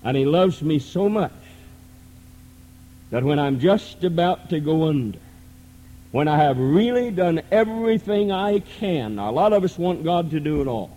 [0.04, 1.34] And he loves me so much
[3.12, 5.20] that when I'm just about to go under,
[6.12, 10.40] when I have really done everything I can, a lot of us want God to
[10.40, 10.96] do it all.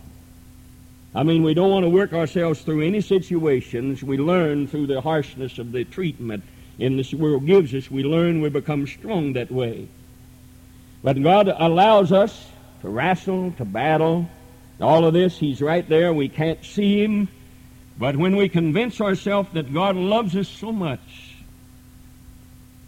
[1.15, 4.03] I mean, we don't want to work ourselves through any situations.
[4.03, 6.43] We learn through the harshness of the treatment
[6.79, 7.91] in this world gives us.
[7.91, 9.89] We learn we become strong that way.
[11.03, 12.49] But God allows us
[12.81, 14.29] to wrestle, to battle.
[14.81, 16.13] All of this, He's right there.
[16.13, 17.29] We can't see Him.
[17.99, 21.01] But when we convince ourselves that God loves us so much,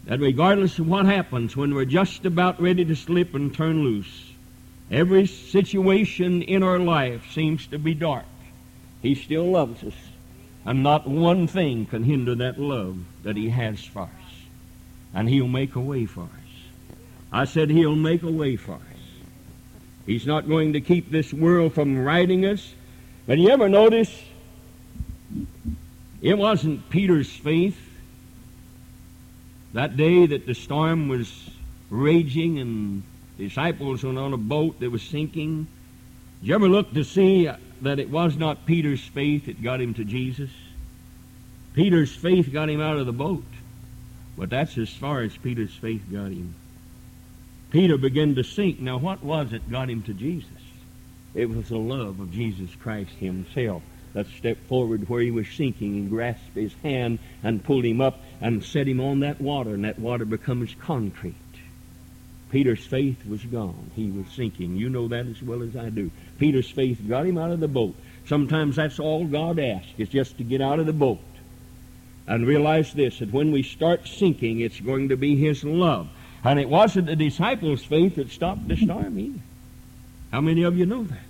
[0.05, 4.31] that regardless of what happens, when we're just about ready to slip and turn loose,
[4.91, 8.25] every situation in our life seems to be dark,
[9.01, 9.93] He still loves us.
[10.65, 14.09] And not one thing can hinder that love that He has for us.
[15.13, 16.99] And He'll make a way for us.
[17.31, 18.94] I said He'll make a way for us.
[20.05, 22.73] He's not going to keep this world from riding us.
[23.25, 24.23] But you ever notice
[26.21, 27.77] it wasn't Peter's faith
[29.73, 31.49] that day that the storm was
[31.89, 33.03] raging and
[33.37, 35.67] the disciples were on a boat that was sinking.
[36.39, 37.49] Did you ever look to see
[37.81, 40.51] that it was not Peter's faith that got him to Jesus?
[41.73, 43.43] Peter's faith got him out of the boat,
[44.37, 46.55] but that's as far as Peter's faith got him.
[47.75, 48.79] Peter began to sink.
[48.79, 50.47] Now, what was it got him to Jesus?
[51.33, 55.97] It was the love of Jesus Christ himself that stepped forward where he was sinking
[55.97, 59.83] and grasped his hand and pulled him up and set him on that water, and
[59.83, 61.35] that water becomes concrete.
[62.49, 63.91] Peter's faith was gone.
[63.93, 64.77] He was sinking.
[64.77, 66.11] You know that as well as I do.
[66.39, 67.95] Peter's faith got him out of the boat.
[68.25, 71.19] Sometimes that's all God asks, is just to get out of the boat.
[72.25, 76.07] And realize this, that when we start sinking, it's going to be His love.
[76.45, 79.39] And it wasn't the disciples' faith that stopped the storm either.
[80.31, 81.23] How many of you know that?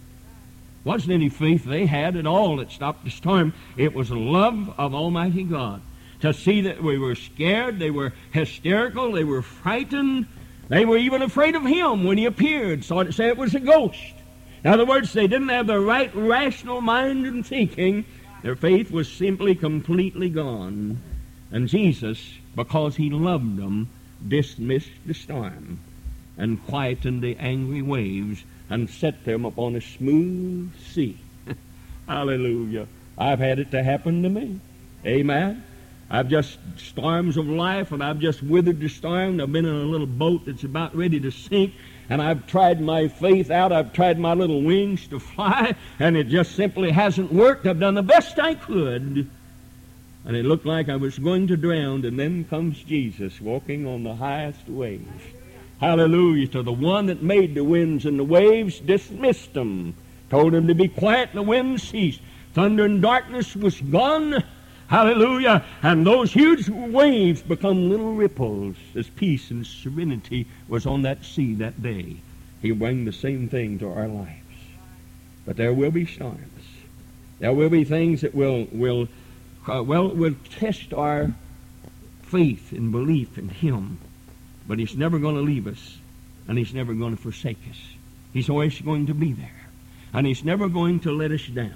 [0.84, 3.53] Wasn't any faith they had at all that stopped the storm.
[3.78, 5.82] It was the love of Almighty God.
[6.22, 10.28] To see that we were scared, they were hysterical, they were frightened,
[10.68, 13.59] they were even afraid of him when he appeared, so to say it was a
[13.59, 14.13] ghost.
[14.63, 18.05] In other words, they didn't have the right rational mind and thinking.
[18.41, 20.99] Their faith was simply completely gone.
[21.51, 23.89] And Jesus, because he loved them,
[24.28, 25.80] dismissed the storm
[26.38, 31.18] and quietened the angry waves and set them upon a smooth sea.
[32.07, 32.88] Hallelujah.
[33.18, 34.59] I've had it to happen to me.
[35.05, 35.63] Amen.
[36.09, 39.41] I've just storms of life, and I've just withered the storm.
[39.41, 41.74] I've been in a little boat that's about ready to sink,
[42.09, 43.72] and I've tried my faith out.
[43.72, 47.66] I've tried my little wings to fly, and it just simply hasn't worked.
[47.66, 49.30] I've done the best I could,
[50.26, 54.03] and it looked like I was going to drown, and then comes Jesus walking on
[54.03, 55.23] the highest waves.
[55.80, 56.47] Hallelujah.
[56.47, 59.93] To the one that made the winds and the waves, dismissed them,
[60.30, 62.21] told them to be quiet, and the wind ceased.
[62.53, 64.43] Thunder and darkness was gone.
[64.88, 65.63] Hallelujah.
[65.84, 71.53] And those huge waves become little ripples as peace and serenity was on that sea
[71.55, 72.17] that day.
[72.61, 74.32] He'll bring the same thing to our lives.
[75.45, 76.39] But there will be storms.
[77.39, 79.07] There will be things that will, will
[79.68, 81.34] uh, well, will test our
[82.24, 83.99] faith and belief in Him.
[84.68, 85.97] But He's never going to leave us,
[86.47, 87.80] and He's never going to forsake us.
[88.34, 89.68] He's always going to be there,
[90.13, 91.76] and He's never going to let us down.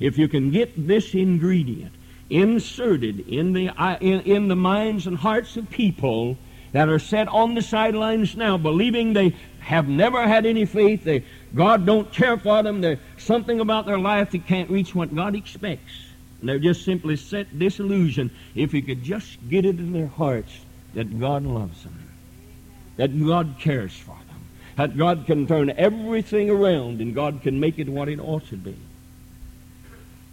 [0.00, 1.92] If you can get this ingredient
[2.30, 3.70] inserted in the,
[4.00, 6.36] in, in the minds and hearts of people
[6.72, 11.24] that are set on the sidelines now, believing they have never had any faith, they,
[11.54, 15.36] God don't care for them, there's something about their life that can't reach what God
[15.36, 15.92] expects.
[16.40, 18.30] And they're just simply set disillusioned.
[18.54, 20.52] If you could just get it in their hearts
[20.94, 22.08] that God loves them,
[22.96, 24.40] that God cares for them,
[24.76, 28.56] that God can turn everything around and God can make it what it ought to
[28.56, 28.76] be.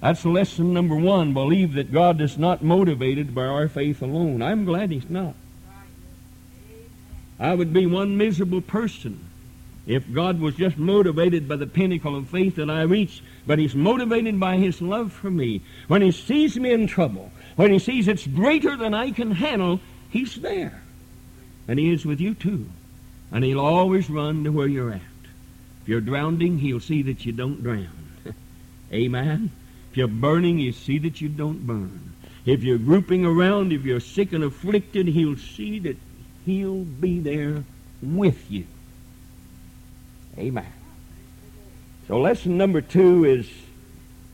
[0.02, 1.34] That's lesson number one.
[1.34, 4.42] Believe that God is not motivated by our faith alone.
[4.42, 5.36] I'm glad He's not.
[7.40, 9.20] I would be one miserable person
[9.88, 13.76] if God was just motivated by the pinnacle of faith that I reach, but He's
[13.76, 15.62] motivated by His love for me.
[15.88, 19.80] When He sees me in trouble, when He sees it's greater than I can handle,
[20.10, 20.82] He's there.
[21.68, 22.70] And He is with you too.
[23.32, 25.02] And He'll always run to where you're at.
[25.82, 27.90] If you're drowning, He'll see that you don't drown.
[28.94, 29.52] Amen.
[29.92, 32.14] If you're burning, he'll see that you don't burn.
[32.46, 35.98] If you're grouping around, if you're sick and afflicted, he'll see that
[36.46, 37.66] he'll be there
[38.02, 38.66] with you.
[40.38, 40.72] Amen.
[42.08, 43.50] So lesson number two is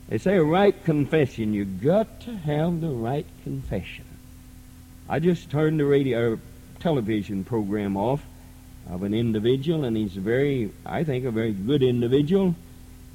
[0.07, 1.53] they say a right confession.
[1.53, 4.05] You've got to have the right confession.
[5.09, 6.37] I just turned the radio uh,
[6.79, 8.21] television program off
[8.89, 12.55] of an individual, and he's very, I think, a very good individual.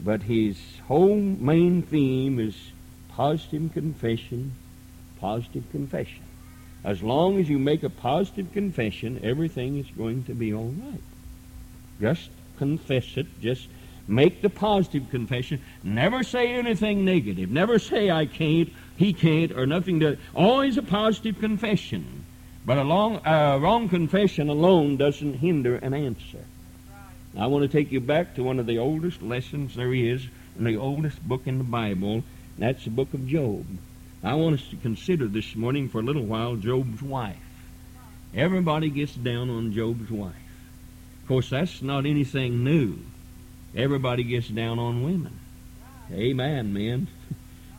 [0.00, 2.56] But his whole main theme is
[3.08, 4.52] positive confession,
[5.20, 6.22] positive confession.
[6.84, 11.02] As long as you make a positive confession, everything is going to be all right.
[12.00, 13.26] Just confess it.
[13.40, 13.68] Just
[14.12, 15.60] make the positive confession.
[15.82, 17.50] Never say anything negative.
[17.50, 20.18] Never say I can't, he can't, or nothing to.
[20.34, 22.24] Always a positive confession.
[22.64, 26.44] But a long, wrong confession alone doesn't hinder an answer.
[27.36, 30.26] I want to take you back to one of the oldest lessons there is
[30.58, 32.22] in the oldest book in the Bible,
[32.58, 33.64] that's the book of Job.
[34.22, 37.36] I want us to consider this morning for a little while Job's wife.
[38.34, 40.34] Everybody gets down on Job's wife.
[41.22, 42.98] Of course, that's not anything new.
[43.74, 45.38] Everybody gets down on women.
[46.12, 47.08] Amen, men.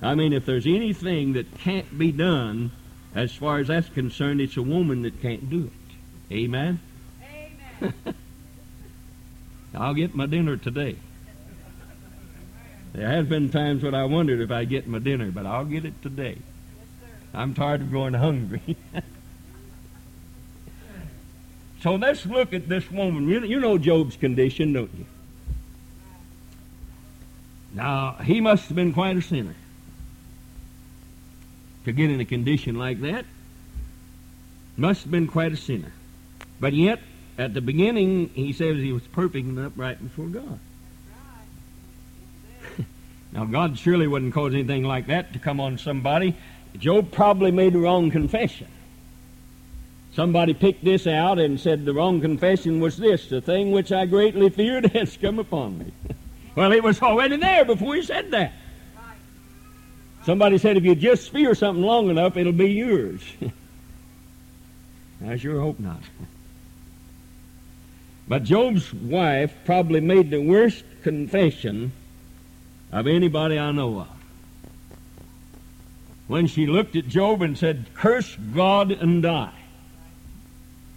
[0.02, 2.72] I mean, if there's anything that can't be done,
[3.16, 6.34] as far as that's concerned, it's a woman that can't do it.
[6.34, 6.80] Amen?
[7.82, 7.94] Amen.
[9.76, 10.96] I'll get my dinner today.
[12.94, 15.86] There has been times when I wondered if I'd get my dinner, but I'll get
[15.86, 16.38] it today.
[17.34, 18.78] I'm tired of going hungry.
[21.82, 23.28] so let's look at this woman.
[23.28, 25.06] You, you know Job's condition, don't you?
[27.74, 29.56] Now, he must have been quite a sinner
[31.86, 33.26] to get in a condition like that.
[34.78, 35.92] Must have been quite a sinner.
[36.60, 37.00] But yet,
[37.38, 40.60] at the beginning, he says he was perfect and upright before God.
[43.32, 46.36] now, God surely wouldn't cause anything like that to come on somebody.
[46.78, 48.68] Job probably made the wrong confession.
[50.14, 54.06] Somebody picked this out and said the wrong confession was this the thing which I
[54.06, 55.92] greatly feared has come upon me.
[56.56, 58.54] well, it was already there before he said that.
[60.26, 63.22] Somebody said if you just fear something long enough, it'll be yours.
[65.26, 66.02] I sure hope not.
[68.28, 71.92] But Job's wife probably made the worst confession
[72.92, 74.08] of anybody I know of.
[76.28, 79.54] When she looked at Job and said, Curse God and die.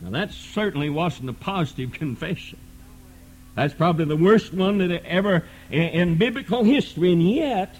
[0.00, 2.58] Now, that certainly wasn't a positive confession.
[3.56, 7.74] That's probably the worst one that ever in, in biblical history, and yet,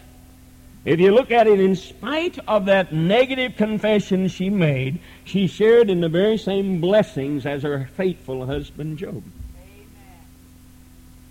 [0.87, 5.91] if you look at it, in spite of that negative confession she made, she shared
[5.91, 9.23] in the very same blessings as her faithful husband Job.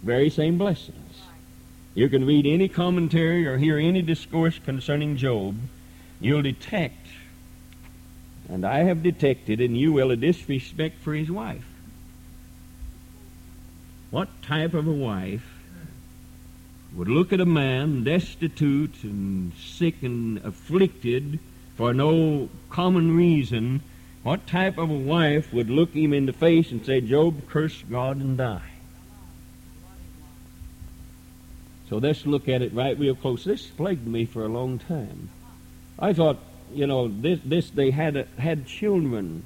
[0.03, 1.21] Very same blessings.
[1.95, 5.57] You can read any commentary or hear any discourse concerning Job,
[6.21, 7.07] you'll detect,
[8.47, 11.65] and I have detected, and you will, a disrespect for his wife.
[14.15, 15.45] What type of a wife
[16.93, 21.39] would look at a man destitute and sick and afflicted
[21.75, 23.81] for no common reason?
[24.23, 27.83] What type of a wife would look him in the face and say, Job, curse
[27.91, 28.71] God and die?
[31.89, 33.43] So let's look at it right real close.
[33.43, 35.27] This plagued me for a long time.
[35.99, 36.39] I thought,
[36.73, 39.43] you know, this, this they had had children.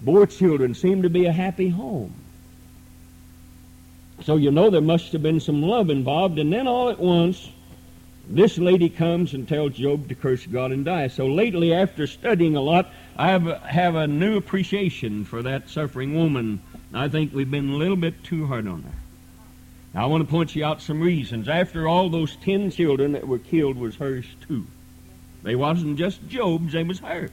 [0.00, 2.21] Bore children seemed to be a happy home.
[4.24, 7.50] So you know there must have been some love involved, and then all at once,
[8.28, 11.08] this lady comes and tells Job to curse God and die.
[11.08, 16.14] So lately, after studying a lot, I have, have a new appreciation for that suffering
[16.14, 16.60] woman.
[16.94, 18.94] I think we've been a little bit too hard on her.
[19.94, 21.48] Now, I want to point you out some reasons.
[21.48, 24.66] After all, those ten children that were killed was hers too.
[25.42, 27.30] They wasn't just Job's, they was hers.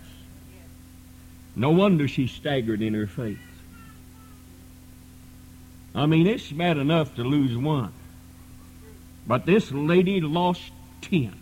[1.56, 3.40] No wonder she staggered in her faith.
[6.00, 7.92] I mean, it's bad enough to lose one.
[9.28, 10.72] But this lady lost
[11.02, 11.36] ten.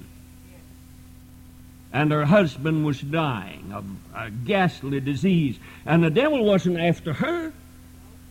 [1.94, 3.86] And her husband was dying of
[4.16, 5.60] a ghastly disease.
[5.86, 7.54] And the devil wasn't after her.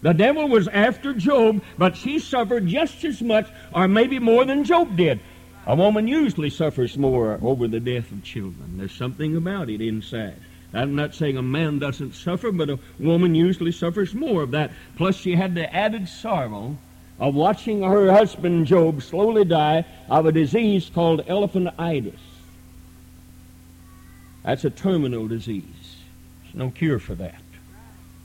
[0.02, 4.64] The devil was after Job, but she suffered just as much, or maybe more than
[4.64, 5.20] Job did.
[5.64, 8.78] A woman usually suffers more over the death of children.
[8.78, 10.40] There's something about it inside.
[10.76, 14.72] I'm not saying a man doesn't suffer, but a woman usually suffers more of that.
[14.96, 16.76] Plus, she had the added sorrow
[17.18, 22.18] of watching her husband Job slowly die of a disease called elephantitis.
[24.44, 25.64] That's a terminal disease.
[26.42, 27.40] There's no cure for that.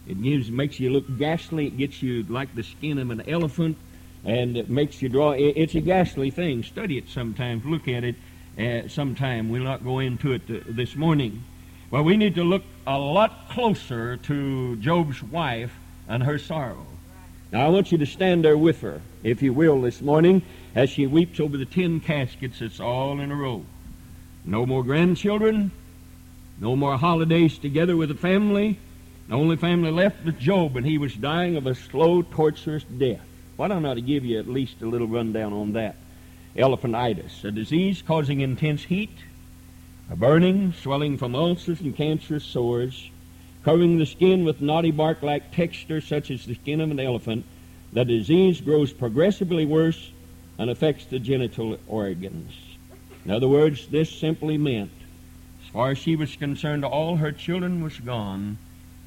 [0.08, 1.68] It gives, makes you look ghastly.
[1.68, 3.78] It gets you like the skin of an elephant,
[4.26, 5.32] and it makes you draw.
[5.32, 6.64] It, it's a ghastly thing.
[6.64, 7.64] Study it sometimes.
[7.66, 8.16] Look at it
[8.60, 9.50] uh, sometime.
[9.50, 11.44] We'll not go into it uh, this morning.
[11.92, 15.74] Well, we need to look a lot closer to Job's wife
[16.08, 16.86] and her sorrow.
[17.52, 20.42] Now, I want you to stand there with her, if you will, this morning,
[20.74, 23.66] as she weeps over the ten caskets that's all in a row.
[24.46, 25.72] No more grandchildren,
[26.62, 28.80] no more holidays together with the family.
[29.28, 33.20] The only family left was Job, and he was dying of a slow, torturous death.
[33.58, 35.98] Why don't I give you at least a little rundown on that?
[36.56, 39.12] Elephantitis, a disease causing intense heat,
[40.12, 43.10] a burning, swelling from ulcers and cancerous sores,
[43.64, 47.46] covering the skin with knotty bark-like texture such as the skin of an elephant.
[47.94, 50.12] The disease grows progressively worse
[50.58, 52.52] and affects the genital organs.
[53.24, 54.92] In other words, this simply meant,
[55.64, 58.58] as far as she was concerned, all her children was gone,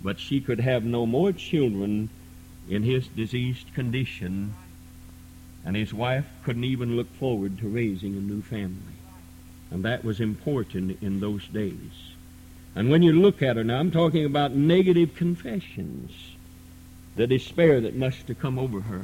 [0.03, 2.09] but she could have no more children
[2.67, 4.55] in his diseased condition,
[5.67, 9.04] and his wife couldn't even look forward to raising a new family.
[9.75, 12.15] And that was important in those days.
[12.77, 16.13] And when you look at her now, I'm talking about negative confessions,
[17.17, 19.03] the despair that must have come over her.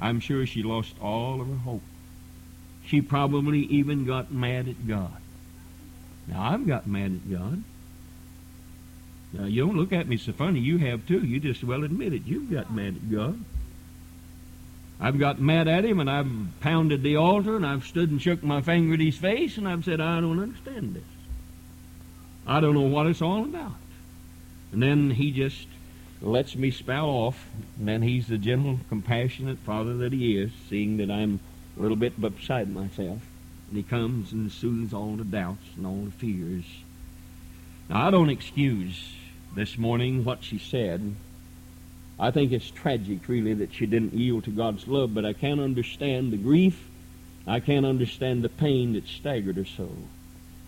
[0.00, 1.82] I'm sure she lost all of her hope.
[2.86, 5.20] She probably even got mad at God.
[6.26, 7.62] Now, I've got mad at God.
[9.34, 10.60] Now, you don't look at me so funny.
[10.60, 11.20] You have too.
[11.20, 12.22] You just well admit it.
[12.24, 13.38] You've got mad at God.
[15.00, 16.30] I've got mad at him and I've
[16.60, 19.84] pounded the altar and I've stood and shook my finger at his face and I've
[19.84, 21.02] said, I don't understand this.
[22.46, 23.72] I don't know what it's all about.
[24.72, 25.66] And then he just
[26.20, 27.46] lets me spout off,
[27.78, 31.40] and then he's the gentle, compassionate father that he is, seeing that I'm
[31.78, 33.20] a little bit beside myself.
[33.68, 36.64] And he comes and soothes all the doubts and all the fears.
[37.88, 39.14] Now, I don't excuse
[39.54, 41.14] this morning what she said.
[42.20, 45.58] I think it's tragic, really, that she didn't yield to God's love, but I can't
[45.58, 46.88] understand the grief.
[47.46, 49.88] I can't understand the pain that staggered her so.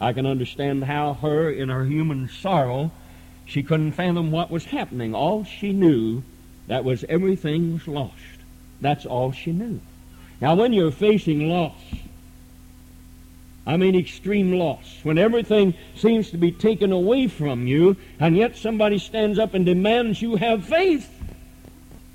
[0.00, 2.90] I can understand how her, in her human sorrow,
[3.44, 5.14] she couldn't fathom what was happening.
[5.14, 6.22] All she knew,
[6.68, 8.14] that was everything was lost.
[8.80, 9.78] That's all she knew.
[10.40, 11.78] Now, when you're facing loss,
[13.66, 18.57] I mean extreme loss, when everything seems to be taken away from you, and yet
[18.57, 21.11] somebody stands up and demands you have faith,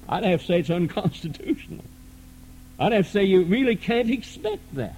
[0.09, 1.83] I'd have to say it's unconstitutional.
[2.79, 4.95] I'd have to say you really can't expect that.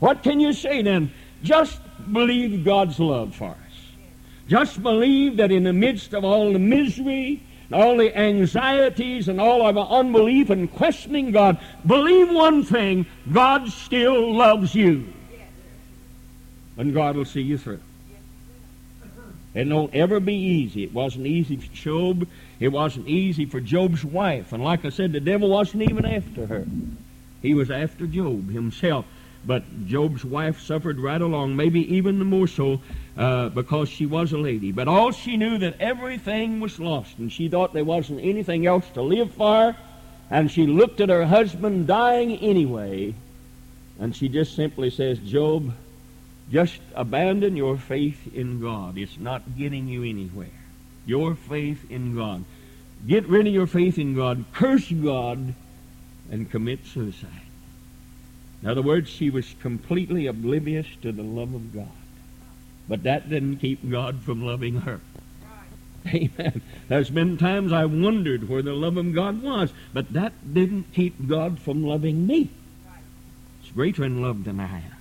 [0.00, 1.12] What can you say then?
[1.42, 1.80] Just
[2.12, 3.56] believe God's love for us.
[4.48, 9.40] Just believe that in the midst of all the misery, and all the anxieties, and
[9.40, 15.12] all of our unbelief and questioning God, believe one thing God still loves you.
[16.76, 17.80] And God will see you through.
[19.54, 20.82] It don't ever be easy.
[20.82, 22.28] It wasn't easy for Job.
[22.58, 24.52] It wasn't easy for Job's wife.
[24.52, 26.66] And like I said, the devil wasn't even after her.
[27.40, 29.06] He was after Job himself.
[29.46, 32.80] But Job's wife suffered right along, maybe even the more so
[33.16, 34.72] uh, because she was a lady.
[34.72, 38.88] But all she knew that everything was lost, and she thought there wasn't anything else
[38.94, 39.76] to live for,
[40.30, 43.14] and she looked at her husband dying anyway,
[44.00, 45.74] and she just simply says, Job,
[46.50, 48.98] just abandon your faith in God.
[48.98, 50.48] It's not getting you anywhere.
[51.06, 52.44] Your faith in God.
[53.06, 55.54] Get rid of your faith in God, curse God,
[56.30, 57.30] and commit suicide.
[58.62, 61.88] In other words, she was completely oblivious to the love of God.
[62.88, 65.00] But that didn't keep God from loving her.
[66.06, 66.62] Amen.
[66.88, 71.26] There's been times I wondered where the love of God was, but that didn't keep
[71.26, 72.50] God from loving me.
[73.62, 74.93] It's greater in love than I am.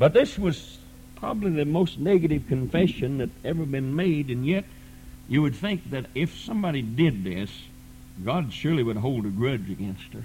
[0.00, 0.78] But this was
[1.16, 4.64] probably the most negative confession that ever been made, and yet
[5.28, 7.50] you would think that if somebody did this,
[8.24, 10.24] God surely would hold a grudge against her.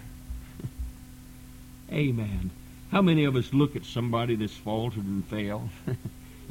[1.91, 2.51] Amen.
[2.89, 5.67] How many of us look at somebody that's faltered and failed,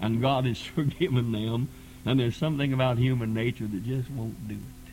[0.03, 1.69] and God has forgiven them,
[2.05, 4.93] and there's something about human nature that just won't do it?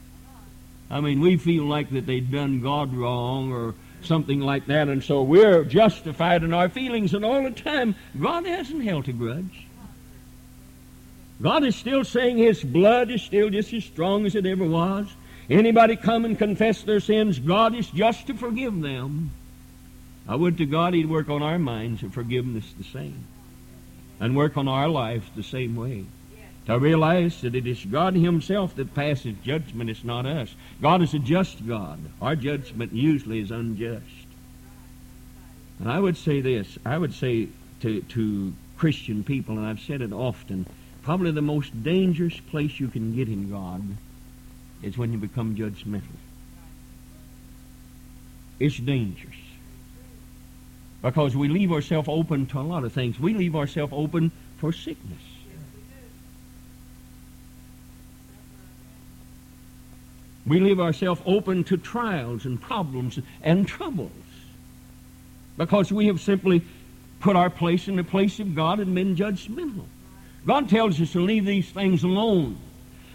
[0.89, 5.03] I mean, we feel like that they've done God wrong or something like that, and
[5.03, 9.67] so we're justified in our feelings, and all the time, God hasn't held a grudge.
[11.41, 15.07] God is still saying His blood is still just as strong as it ever was.
[15.49, 19.31] Anybody come and confess their sins, God is just to forgive them.
[20.27, 23.25] I would to God He'd work on our minds of forgiveness the same,
[24.19, 26.05] and work on our lives the same way
[26.65, 30.53] to realize that it is God Himself that passes judgment, it's not us.
[30.81, 31.99] God is a just God.
[32.21, 34.05] Our judgment usually is unjust.
[35.79, 37.47] And I would say this I would say
[37.81, 40.67] to, to Christian people, and I've said it often,
[41.01, 43.81] probably the most dangerous place you can get in God
[44.83, 46.17] is when you become judgmental.
[48.59, 49.35] It's dangerous.
[51.01, 53.19] Because we leave ourselves open to a lot of things.
[53.19, 55.30] We leave ourselves open for sickness.
[60.45, 64.11] We leave ourselves open to trials and problems and troubles
[65.57, 66.63] because we have simply
[67.19, 69.85] put our place in the place of God and been judgmental.
[70.45, 72.57] God tells us to leave these things alone.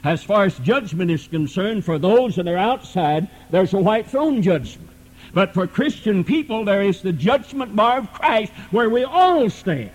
[0.04, 4.42] As far as judgment is concerned, for those that are outside, there's a white throne
[4.42, 4.90] judgment.
[5.34, 9.90] But for Christian people, there is the judgment bar of Christ where we all stand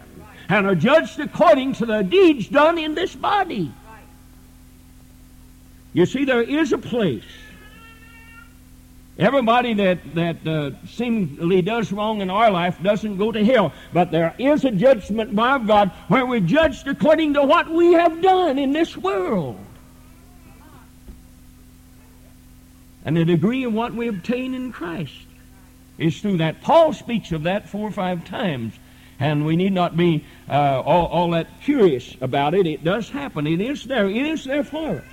[0.49, 3.71] and are judged according to the deeds done in this body.
[5.93, 7.23] You see, there is a place.
[9.19, 13.73] Everybody that, that uh, seemingly does wrong in our life doesn't go to hell.
[13.93, 18.21] But there is a judgment by God where we're judged according to what we have
[18.21, 19.59] done in this world.
[23.03, 25.13] And the degree of what we obtain in Christ
[25.97, 26.61] is through that.
[26.61, 28.73] Paul speaks of that four or five times.
[29.19, 32.65] And we need not be uh, all, all that curious about it.
[32.65, 33.45] It does happen.
[33.45, 34.09] It is there.
[34.09, 35.03] It is there for us.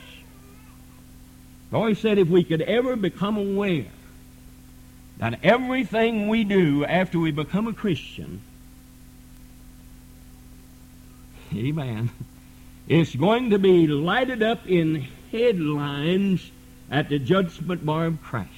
[1.73, 3.87] Always said if we could ever become aware
[5.19, 8.41] that everything we do after we become a Christian,
[11.55, 12.11] amen,
[12.87, 16.51] is going to be lighted up in headlines
[16.91, 18.49] at the judgment bar of Christ.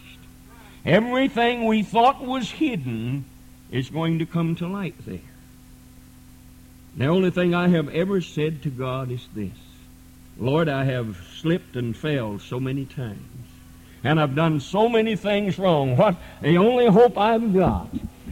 [0.85, 3.25] Everything we thought was hidden
[3.73, 5.19] is going to come to light there.
[6.97, 9.51] The only thing I have ever said to God is this
[10.41, 13.21] Lord, I have slipped and failed so many times.
[14.03, 15.99] And I've done so many things wrong.
[15.99, 17.89] What the only hope I've got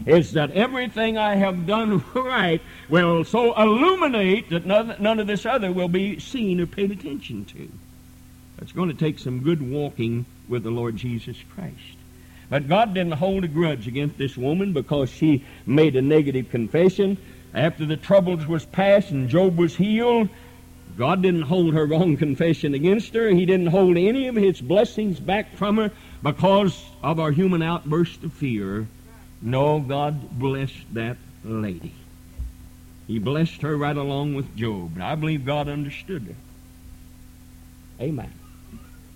[0.07, 5.45] is that everything I have done right will so illuminate that none, none of this
[5.45, 7.69] other will be seen or paid attention to.
[8.63, 11.77] It's going to take some good walking with the Lord Jesus Christ.
[12.49, 17.19] But God didn't hold a grudge against this woman because she made a negative confession.
[17.53, 20.31] After the troubles was past and Job was healed,
[20.99, 23.29] God didn't hold her wrong confession against her.
[23.29, 25.93] He didn't hold any of his blessings back from her
[26.25, 28.89] because of our human outburst of fear.
[29.41, 31.95] No, God blessed that lady.
[33.07, 34.91] He blessed her right along with Job.
[34.95, 36.35] And I believe God understood her.
[38.05, 38.33] Amen.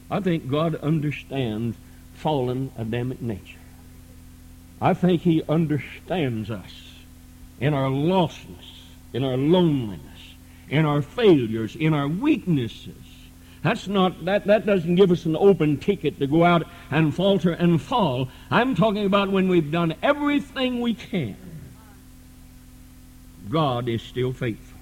[0.08, 1.76] I think God understands
[2.14, 3.58] fallen Adamic nature.
[4.80, 6.92] I think He understands us
[7.60, 10.11] in our lostness, in our loneliness,
[10.72, 12.94] in our failures, in our weaknesses.
[13.62, 17.52] That's not that that doesn't give us an open ticket to go out and falter
[17.52, 18.28] and fall.
[18.50, 21.36] I'm talking about when we've done everything we can.
[23.50, 24.78] God is still faithful.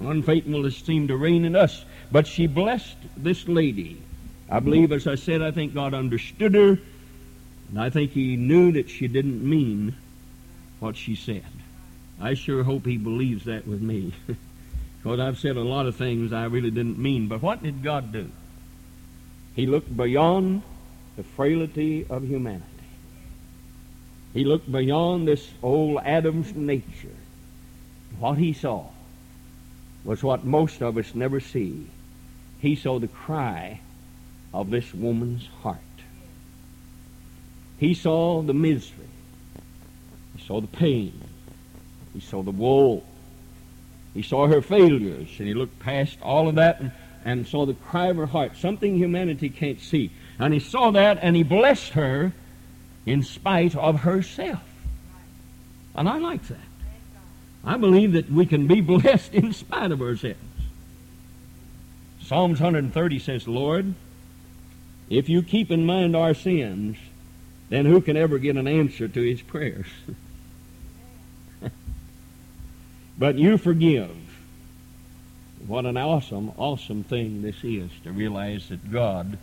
[0.00, 4.02] Unfaithfulness seemed to reign in us, but she blessed this lady.
[4.50, 6.78] I believe, as I said, I think God understood her,
[7.68, 9.94] and I think He knew that she didn't mean
[10.80, 11.44] what she said.
[12.20, 14.12] I sure hope He believes that with me.
[15.02, 17.26] Because I've said a lot of things I really didn't mean.
[17.26, 18.30] But what did God do?
[19.56, 20.62] He looked beyond
[21.16, 22.64] the frailty of humanity.
[24.34, 27.16] He looked beyond this old Adam's nature.
[28.18, 28.88] What he saw
[30.04, 31.86] was what most of us never see.
[32.60, 33.80] He saw the cry
[34.52, 35.78] of this woman's heart.
[37.78, 39.08] He saw the misery.
[40.36, 41.22] He saw the pain.
[42.12, 43.02] He saw the woe.
[44.14, 46.92] He saw her failures, and he looked past all of that and,
[47.24, 50.10] and saw the cry of her heart, something humanity can't see.
[50.38, 52.32] And he saw that, and he blessed her
[53.06, 54.62] in spite of herself.
[55.94, 56.58] And I like that.
[57.64, 60.38] I believe that we can be blessed in spite of ourselves.
[62.22, 63.94] Psalms 130 says, Lord,
[65.08, 66.96] if you keep in mind our sins,
[67.68, 69.86] then who can ever get an answer to his prayers?
[73.20, 74.16] but you forgive.
[75.66, 79.36] What an awesome, awesome thing this is to realize that God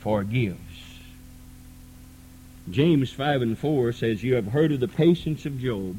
[0.00, 0.58] forgives.
[2.70, 5.94] James 5 and 4 says, You have heard of the patience of Job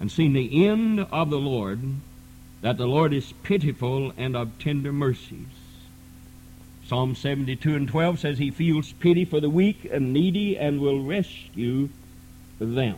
[0.00, 1.80] and seen the end of the Lord,
[2.62, 5.46] that the Lord is pitiful and of tender mercies.
[6.86, 11.04] Psalm 72 and 12 says he feels pity for the weak and needy and will
[11.04, 11.90] rescue
[12.58, 12.96] them.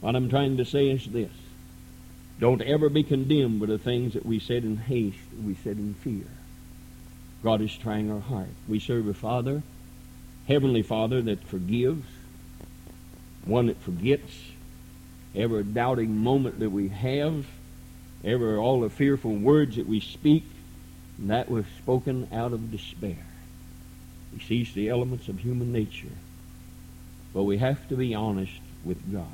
[0.00, 1.28] What I'm trying to say is this.
[2.38, 5.94] Don't ever be condemned with the things that we said in haste, we said in
[5.94, 6.26] fear.
[7.42, 8.48] God is trying our heart.
[8.68, 9.62] We serve a Father,
[10.46, 12.06] Heavenly Father, that forgives,
[13.44, 14.32] one that forgets,
[15.34, 17.46] every doubting moment that we have,
[18.24, 20.44] every all the fearful words that we speak,
[21.18, 23.26] that was spoken out of despair.
[24.32, 26.08] He sees the elements of human nature.
[27.34, 29.26] But we have to be honest with God.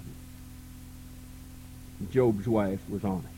[2.11, 3.28] Job's wife was honest.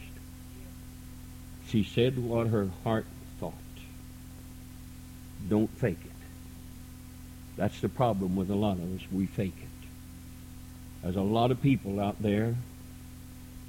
[1.69, 3.07] She said what her heart
[3.41, 3.53] thought.
[5.49, 6.11] Don't fake it.
[7.57, 9.03] That's the problem with a lot of us.
[9.11, 9.89] We fake it.
[11.03, 12.55] There's a lot of people out there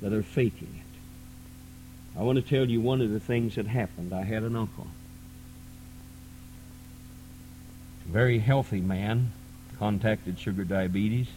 [0.01, 2.19] that are faking it.
[2.19, 4.13] I want to tell you one of the things that happened.
[4.13, 4.87] I had an uncle.
[8.05, 9.31] Very healthy man,
[9.77, 11.27] contacted sugar diabetes,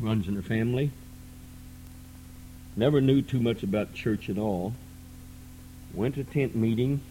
[0.00, 0.90] runs in the family.
[2.74, 4.74] Never knew too much about church at all.
[5.92, 7.02] Went to tent meeting,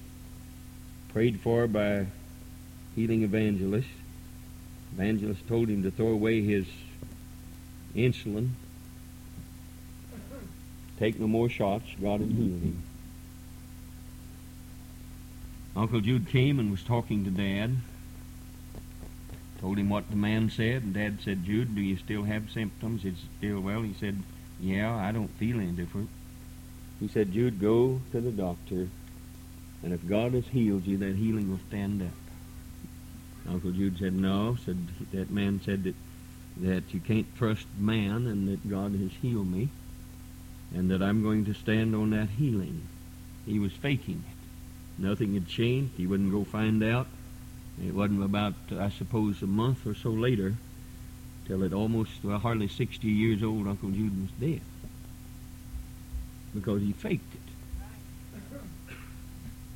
[1.10, 2.08] prayed for by
[2.96, 3.88] healing evangelist.
[4.94, 6.66] Evangelist told him to throw away his
[7.96, 8.52] insulin,
[10.98, 11.86] take no more shots.
[12.02, 12.84] God had healed him.
[15.76, 17.78] Uncle Jude came and was talking to Dad.
[19.62, 23.06] Told him what the man said, and Dad said, Jude, do you still have symptoms?
[23.06, 23.84] It's still well.
[23.84, 24.22] He said,
[24.62, 26.10] Yeah, I don't feel any different.
[27.00, 28.88] He said, Jude, go to the doctor,
[29.82, 32.10] and if God has healed you, that healing will stand up.
[33.50, 34.56] Uncle Jude said, No.
[34.64, 34.78] Said
[35.12, 35.96] that man said that
[36.58, 39.70] that you can't trust man and that God has healed me
[40.74, 42.88] and that I'm going to stand on that healing.
[43.46, 45.02] He was faking it.
[45.02, 45.94] Nothing had changed.
[45.98, 47.08] He wouldn't go find out.
[47.84, 50.56] It wasn't about, I suppose, a month or so later
[51.52, 54.62] till at almost, well, hardly 60 years old, Uncle Jude was dead.
[56.54, 57.42] Because he faked it.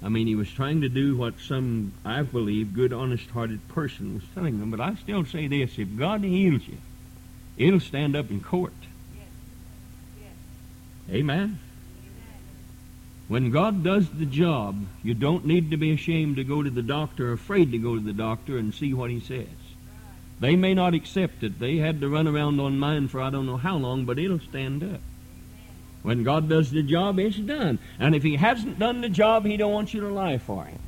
[0.01, 4.23] I mean, he was trying to do what some, I believe, good, honest-hearted person was
[4.33, 4.71] telling them.
[4.71, 6.77] But I still say this: if God heals you,
[7.57, 8.73] it'll stand up in court.
[9.15, 9.27] Yes.
[10.21, 11.15] Yes.
[11.15, 11.59] Amen.
[13.27, 16.83] When God does the job, you don't need to be ashamed to go to the
[16.83, 19.47] doctor, afraid to go to the doctor and see what he says.
[20.39, 21.59] They may not accept it.
[21.59, 24.39] They had to run around on mine for I don't know how long, but it'll
[24.39, 24.99] stand up.
[26.03, 27.79] When God does the job, it's done.
[27.99, 30.79] And if He hasn't done the job, He don't want you to lie for Him.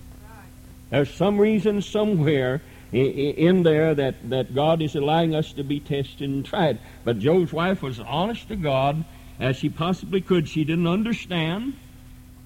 [0.90, 6.30] There's some reason somewhere in there that, that God is allowing us to be tested
[6.30, 6.80] and tried.
[7.04, 9.04] But Job's wife was honest to God
[9.40, 10.48] as she possibly could.
[10.48, 11.74] She didn't understand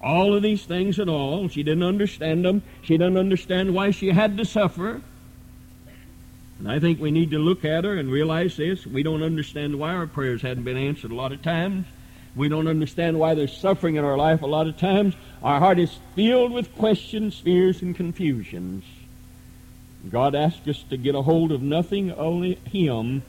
[0.00, 1.48] all of these things at all.
[1.48, 2.62] She didn't understand them.
[2.82, 5.02] She didn't understand why she had to suffer.
[6.62, 8.86] And I think we need to look at her and realize this.
[8.86, 11.86] We don't understand why our prayers hadn't been answered a lot of times.
[12.36, 15.16] We don't understand why there's suffering in our life a lot of times.
[15.42, 18.84] Our heart is filled with questions, fears, and confusions.
[20.08, 23.22] God asks us to get a hold of nothing, only Him.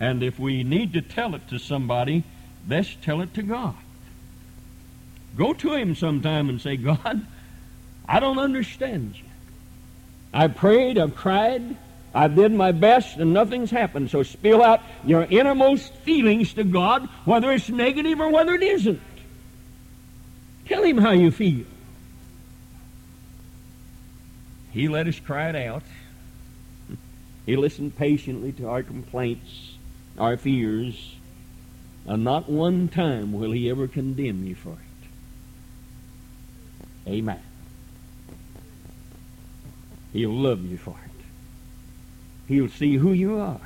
[0.00, 2.24] And if we need to tell it to somebody,
[2.66, 3.76] best tell it to God.
[5.36, 7.26] Go to Him sometime and say, God,
[8.08, 9.24] I don't understand you.
[10.32, 11.76] I've prayed, I've cried,
[12.14, 14.10] I've did my best, and nothing's happened.
[14.10, 19.00] So spill out your innermost feelings to God, whether it's negative or whether it isn't.
[20.66, 21.66] Tell Him how you feel.
[24.70, 25.82] He let us cry it out.
[27.46, 29.72] He listened patiently to our complaints,
[30.18, 31.14] our fears,
[32.06, 34.78] and not one time will He ever condemn you for it.
[37.10, 37.40] Amen.
[40.12, 41.07] He'll love you for it.
[42.48, 43.60] He'll see who you are.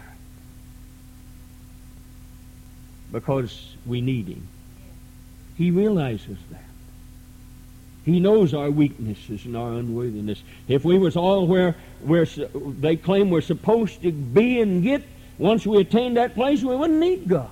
[3.12, 4.46] Because we need Him.
[5.56, 6.64] He realizes that.
[8.04, 10.42] He knows our weaknesses and our unworthiness.
[10.66, 15.04] If we was all where, where they claim we're supposed to be and get,
[15.38, 17.48] once we attain that place, we wouldn't need God.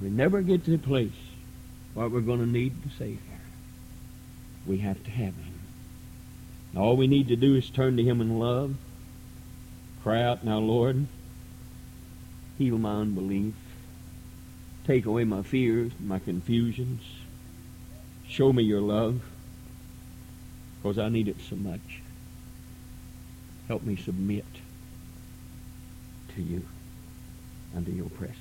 [0.00, 1.10] We never get to the place
[1.94, 3.18] where we're going to need the Savior.
[4.66, 5.60] We have to have Him.
[6.76, 8.74] All we need to do is turn to Him in love,
[10.04, 11.06] cry out, Now, Lord,
[12.58, 13.54] heal my unbelief,
[14.86, 17.02] take away my fears, my confusions,
[18.28, 19.22] show me your love,
[20.76, 22.02] because I need it so much.
[23.66, 24.44] Help me submit
[26.34, 26.62] to you
[27.82, 28.38] to your presence.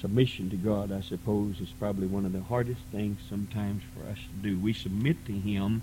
[0.00, 4.16] Submission to God, I suppose, is probably one of the hardest things sometimes for us
[4.16, 4.58] to do.
[4.58, 5.82] We submit to Him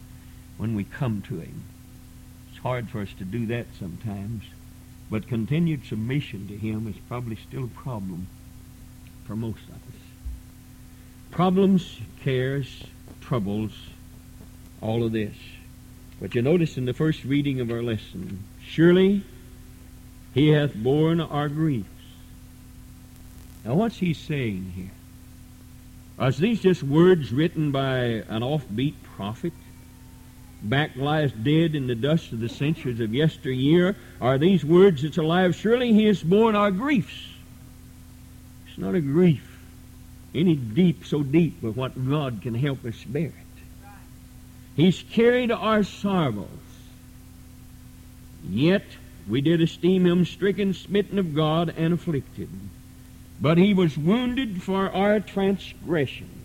[0.58, 1.64] when we come to Him.
[2.58, 4.44] It's hard for us to do that sometimes,
[5.12, 8.26] but continued submission to Him is probably still a problem
[9.26, 10.02] for most of us.
[11.30, 12.84] Problems, cares,
[13.22, 13.74] troubles,
[14.82, 15.36] all of this.
[16.20, 19.24] But you notice in the first reading of our lesson, surely
[20.34, 21.88] He hath borne our griefs.
[23.64, 24.92] Now what's He saying here?
[26.18, 29.54] Are these just words written by an offbeat prophet?
[30.64, 35.18] Back lies dead in the dust of the centuries of yesteryear are these words that's
[35.18, 35.56] alive.
[35.56, 37.28] Surely he has borne our griefs.
[38.68, 39.48] It's not a grief
[40.38, 43.34] any deep, so deep, but what God can help us bear it.
[44.76, 46.48] He's carried our sorrows.
[48.48, 48.84] Yet
[49.28, 52.50] we did esteem him stricken, smitten of God, and afflicted.
[53.42, 56.37] But he was wounded for our transgressions.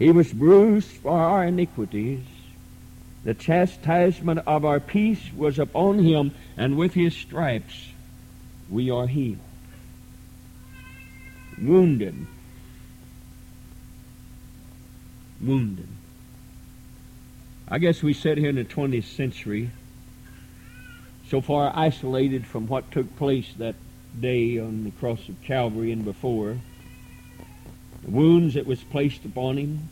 [0.00, 2.24] He was bruised for our iniquities.
[3.22, 7.90] The chastisement of our peace was upon him, and with his stripes
[8.70, 9.38] we are healed.
[11.60, 12.26] Wounded.
[15.38, 15.88] Wounded.
[17.68, 19.70] I guess we sit here in the 20th century,
[21.28, 23.74] so far isolated from what took place that
[24.18, 26.56] day on the cross of Calvary and before
[28.04, 29.88] the wounds that was placed upon him,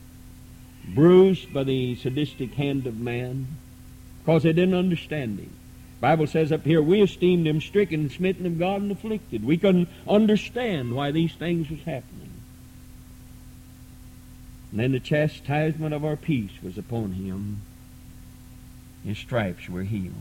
[0.87, 3.47] bruised by the sadistic hand of man,
[4.19, 5.53] because they didn't understand him.
[5.99, 9.43] Bible says up here, we esteemed him stricken, smitten of God, and afflicted.
[9.43, 12.31] We couldn't understand why these things was happening.
[14.71, 17.61] And then the chastisement of our peace was upon him.
[19.03, 20.13] His stripes were healed.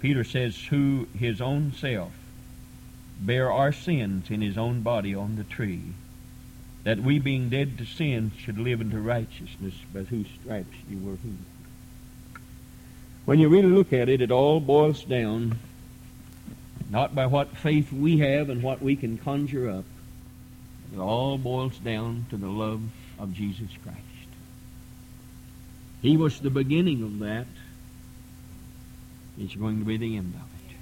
[0.00, 2.12] Peter says, who his own self
[3.20, 5.94] bare our sins in his own body on the tree
[6.84, 11.16] that we being dead to sin should live unto righteousness, by whose stripes you were
[11.16, 11.38] healed.
[13.24, 15.58] When you really look at it, it all boils down
[16.90, 19.84] not by what faith we have and what we can conjure up.
[20.94, 22.82] It all boils down to the love
[23.18, 23.98] of Jesus Christ.
[26.02, 27.46] He was the beginning of that.
[29.38, 30.76] He's going to be the end of it.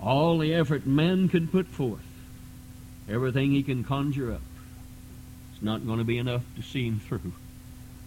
[0.00, 2.00] All the effort man can put forth,
[3.08, 4.40] everything he can conjure up,
[5.60, 7.32] it's not going to be enough to see him through.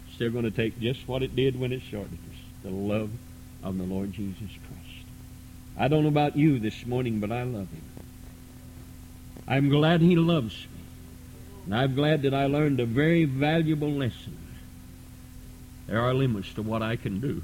[0.06, 3.10] It's still going to take just what it did when it started us the love
[3.62, 5.06] of the Lord Jesus Christ.
[5.78, 7.82] I don't know about you this morning, but I love him.
[9.46, 10.80] I'm glad he loves me.
[11.66, 14.36] And I'm glad that I learned a very valuable lesson.
[15.86, 17.40] There are limits to what I can do,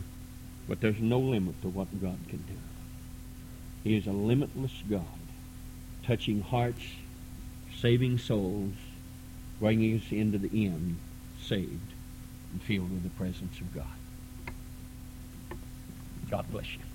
[0.66, 2.54] but there's no limit to what God can do.
[3.84, 5.04] He is a limitless God,
[6.04, 6.82] touching hearts,
[7.78, 8.74] saving souls,
[9.60, 10.96] bringing us into the end
[11.42, 11.92] saved
[12.52, 13.84] and filled with the presence of God.
[16.30, 16.89] God bless you.